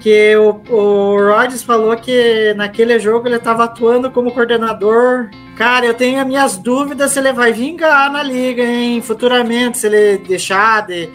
[0.00, 5.30] Que o, o Rodgers falou que naquele jogo ele estava atuando como coordenador.
[5.56, 9.00] Cara, eu tenho as minhas dúvidas se ele vai vingar na liga, hein?
[9.00, 11.08] Futuramente, se ele deixar de,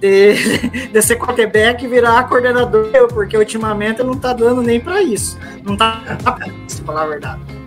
[0.00, 5.38] de, de ser quarterback e virar coordenador, porque ultimamente não tá dando nem para isso.
[5.62, 7.63] Não tá pra isso, falar a verdade.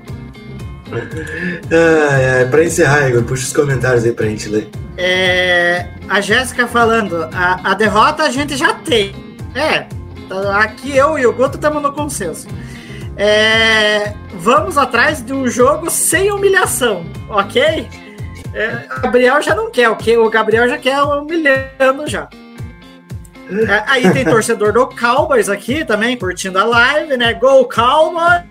[0.92, 4.70] Ah, é, pra encerrar, Igor, puxa os comentários aí pra gente ler.
[4.98, 9.14] É, a Jéssica falando, a, a derrota a gente já tem.
[9.54, 9.86] É,
[10.30, 12.48] tá- aqui eu e o Guto estamos no consenso.
[13.16, 17.88] É, vamos atrás de um jogo sem humilhação, ok?
[18.54, 20.18] É, Gabriel já não quer, ok?
[20.18, 22.30] O Gabriel já quer humilhando já.
[23.50, 27.34] É, aí tem torcedor do Cowboys aqui também, curtindo a live, né?
[27.34, 28.44] Go Cowboys!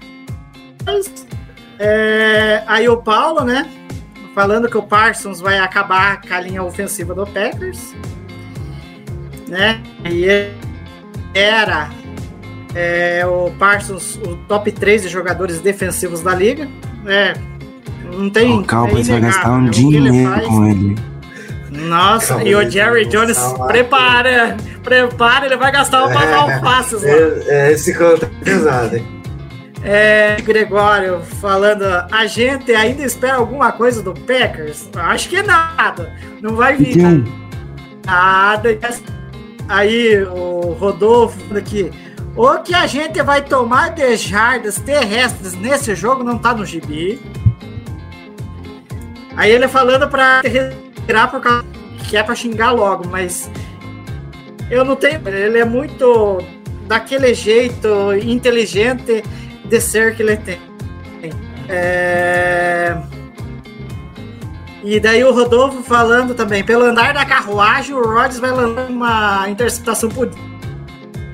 [1.79, 3.69] É, aí o Paulo, né?
[4.35, 7.95] Falando que o Parsons vai acabar com a linha ofensiva do Packers.
[9.49, 9.81] Né?
[10.05, 10.55] E ele
[11.35, 11.89] era
[12.75, 16.69] é, o Parsons o top 3 de jogadores defensivos da liga.
[17.07, 17.35] É,
[18.13, 18.59] não tem.
[18.59, 19.67] o Cowboys é vai gastar um né?
[19.69, 20.97] Ele dinheiro com ele.
[21.71, 26.35] Nossa, Calma e o Jerry Jones, prepara, prepara, ele vai gastar umas É.
[26.35, 27.09] alfaces lá.
[27.11, 29.07] É, é, esse conta é pesado, hein?
[29.89, 34.91] É, Gregório falando, a gente ainda espera alguma coisa do Packers?
[34.93, 36.13] Acho que nada.
[36.43, 37.25] Não vai vir Então,
[38.05, 38.77] nada.
[39.69, 41.93] Aí o Rodolfo falando aqui.
[42.35, 47.21] O que a gente vai tomar de jardas terrestres nesse jogo não tá no gibi.
[49.37, 51.65] Aí ele falando pra retirar por causa
[52.09, 53.49] que é pra xingar logo, mas
[54.69, 55.21] eu não tenho.
[55.29, 56.43] Ele é muito
[56.89, 57.89] daquele jeito
[58.21, 59.23] inteligente
[59.69, 60.59] de ser que ele tem.
[61.69, 62.97] É...
[64.85, 69.49] E daí o Rodolfo falando também, pelo andar da carruagem, o Rodgers vai lançar uma
[69.49, 70.31] interceptação por.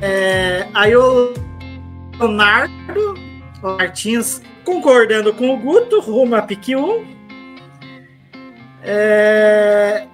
[0.01, 0.67] É...
[0.73, 1.35] Aí o
[2.19, 3.15] Leonardo
[3.63, 7.05] o Martins concordando com o Guto, rumo a pique 1.
[8.83, 10.07] É...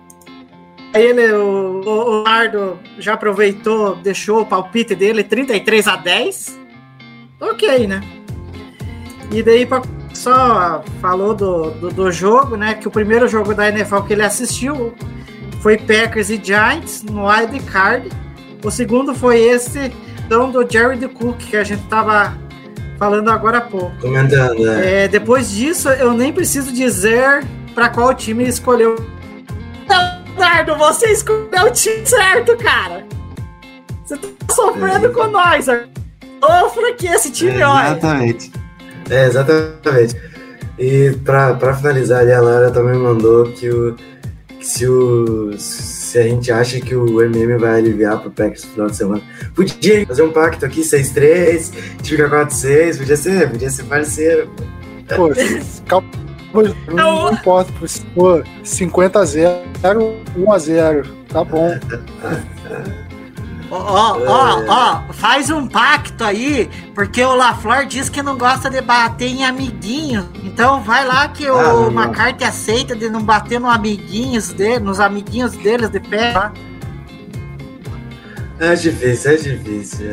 [0.94, 6.58] Aí ele, o, o Leonardo já aproveitou, deixou o palpite dele 33 a 10.
[7.41, 8.01] Ok, né?
[9.30, 9.82] E daí pra,
[10.14, 12.74] só falou do, do, do jogo, né?
[12.74, 14.95] Que o primeiro jogo da NFL que ele assistiu
[15.61, 18.09] foi Packers e Giants no Wild Card.
[18.64, 19.93] O segundo foi esse
[20.26, 22.36] então, do Jerry Cook, que a gente tava
[22.99, 23.97] falando agora há pouco.
[23.99, 25.05] Comentando, né?
[25.05, 28.97] É, depois disso, eu nem preciso dizer para qual time ele escolheu.
[29.89, 33.07] Leonardo Eduardo, você escolheu o time certo, cara.
[34.05, 35.11] Você tá sofrendo É.
[35.11, 35.66] com nós.
[36.41, 37.89] Sofra que esse time, olha.
[37.89, 38.53] Exatamente.
[39.11, 40.16] É, exatamente.
[40.78, 43.97] E pra, pra finalizar ali, a Lara também mandou que, o,
[44.59, 48.70] que se, o, se a gente acha que o MM vai aliviar pro Packers no
[48.70, 49.22] final de semana.
[49.55, 51.72] Podia fazer um pacto aqui, 6-3,
[52.05, 54.51] fica 4-6, podia ser, podia ser parceiro.
[55.16, 55.30] Pô,
[55.86, 56.09] calma.
[56.89, 59.62] Não, não importa, se for 50 a 0,
[60.36, 61.70] 1 a 0, tá bom.
[63.70, 68.70] Ó, ó, ó, ó, faz um pacto aí, porque o LaFleur diz que não gosta
[68.70, 70.26] de bater em amiguinho.
[70.42, 72.02] Então vai lá que Ah, o não.
[72.02, 76.32] McCarthy aceita de não bater no amiguinhos dele, nos amiguinhos deles de pé.
[76.32, 76.52] tá?
[78.58, 80.06] É difícil, é difícil.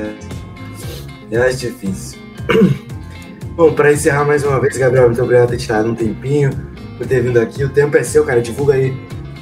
[1.31, 2.19] É, é difícil.
[3.55, 6.49] Bom, pra encerrar mais uma vez, Gabriel, muito obrigado por ter tirado um tempinho,
[6.97, 7.63] por ter vindo aqui.
[7.63, 8.41] O tempo é seu, cara.
[8.41, 8.91] Divulga aí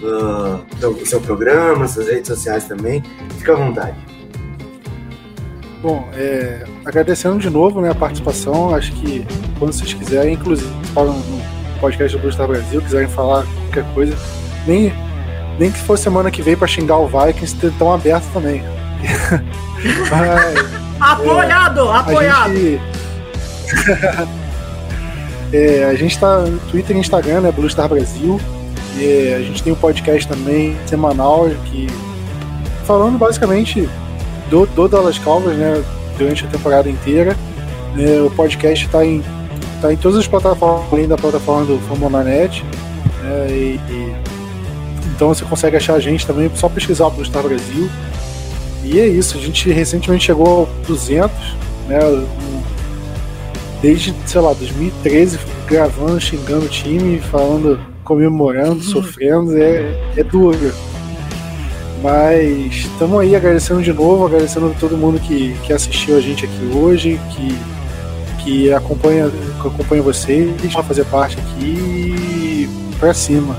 [0.04, 3.04] ah, o seu programa, suas redes sociais também.
[3.38, 3.96] Fica à vontade.
[5.82, 9.26] Bom, é, agradecendo de novo né, a participação, acho que
[9.60, 11.42] quando vocês quiserem, inclusive falam no
[11.80, 14.16] podcast do Blue Star Brasil, quiserem falar qualquer coisa,
[14.66, 14.94] nem,
[15.60, 18.64] nem que for semana que vem pra xingar o Vikings, estão abertos também.
[20.10, 22.54] Mas, Apoiado, a apoiado.
[22.54, 22.82] gente.
[25.56, 27.52] É, a gente tá no Twitter e Instagram, né?
[27.52, 28.42] Blue Star Brasil.
[28.98, 31.88] E a gente tem um podcast também semanal que
[32.86, 33.88] falando basicamente
[34.50, 35.84] do, do Dallas Cowboys, né?
[36.18, 37.36] Durante a temporada inteira.
[37.98, 39.24] É, o podcast está em,
[39.82, 42.64] tá em todas as plataformas, além da plataforma do Famonanet.
[43.22, 44.16] Né, e, e-
[45.16, 47.90] então você consegue achar a gente também, só pesquisar o Blue Star Brasil.
[48.84, 51.32] E é isso, a gente recentemente chegou ao 200,
[51.88, 52.00] né?
[53.82, 60.72] Desde, sei lá, 2013, gravando, xingando o time, falando, comemorando, sofrendo, é, é duro.
[62.02, 66.46] Mas estamos aí agradecendo de novo, agradecendo a todo mundo que, que assistiu a gente
[66.46, 73.56] aqui hoje, que, que acompanha, que acompanha vocês, para fazer parte aqui pra cima.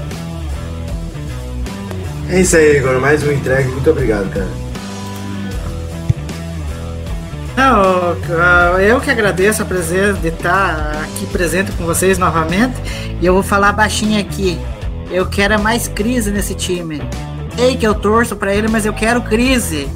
[2.28, 3.00] É isso aí, Igor.
[3.00, 3.68] Mais um entregue.
[3.68, 4.48] Muito obrigado, cara.
[7.56, 7.93] Não,
[8.80, 12.74] eu que agradeço a presença de estar aqui presente com vocês novamente.
[13.20, 14.58] E eu vou falar baixinho aqui.
[15.10, 17.02] Eu quero é mais crise nesse time.
[17.56, 19.88] Sei que eu torço pra ele, mas eu quero crise.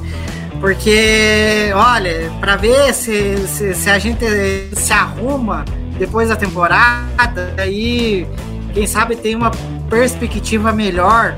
[0.59, 4.25] Porque, olha, pra ver se, se, se a gente
[4.73, 5.63] se arruma
[5.97, 8.27] depois da temporada, aí
[8.73, 9.51] quem sabe tem uma
[9.89, 11.35] perspectiva melhor.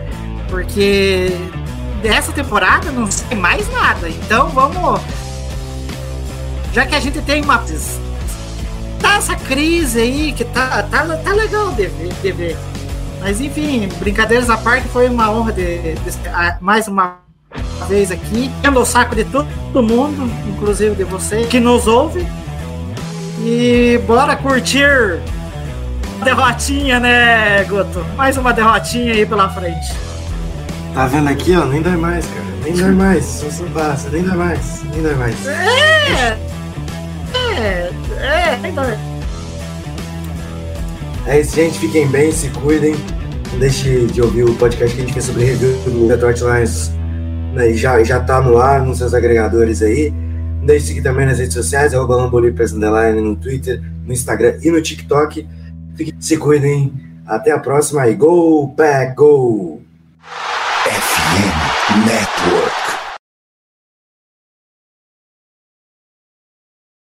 [0.49, 1.31] Porque
[2.01, 4.09] dessa temporada não sei mais nada.
[4.09, 5.01] Então vamos
[6.73, 7.57] já que a gente tem uma
[8.99, 12.57] tá essa crise aí que tá, tá, tá legal de ver, de ver.
[13.19, 17.17] Mas enfim, brincadeiras à parte, foi uma honra de, de- mais uma
[17.87, 19.47] vez aqui, tendo o saco de todo
[19.83, 22.25] mundo, inclusive de você que nos ouve.
[23.43, 25.19] E bora curtir
[26.21, 28.05] a derrotinha, né, Guto?
[28.15, 29.93] Mais uma derrotinha aí pela frente.
[30.93, 31.65] Tá vendo aqui, ó?
[31.65, 32.45] Nem dói mais, cara.
[32.63, 33.25] Nem dói mais.
[33.25, 34.09] Só passa.
[34.09, 34.83] Nem dói mais.
[34.93, 35.47] Nem dói mais.
[35.47, 36.37] É,
[37.57, 38.83] é, é, então,
[41.27, 41.79] É isso, gente.
[41.79, 42.95] Fiquem bem, se cuidem.
[43.51, 46.91] Não deixe de ouvir o podcast que a gente fez sobre review do Detroit Lions.
[47.53, 50.13] Né, e já, já tá no ar nos seus agregadores aí.
[50.59, 54.57] Não deixe de seguir também nas redes sociais, arroba Lambolipers Underline no Twitter, no Instagram
[54.61, 55.47] e no TikTok.
[55.95, 56.93] Fiquem, se cuidem.
[57.25, 59.81] Até a próxima e go, pack, go!
[60.85, 62.80] FM Network.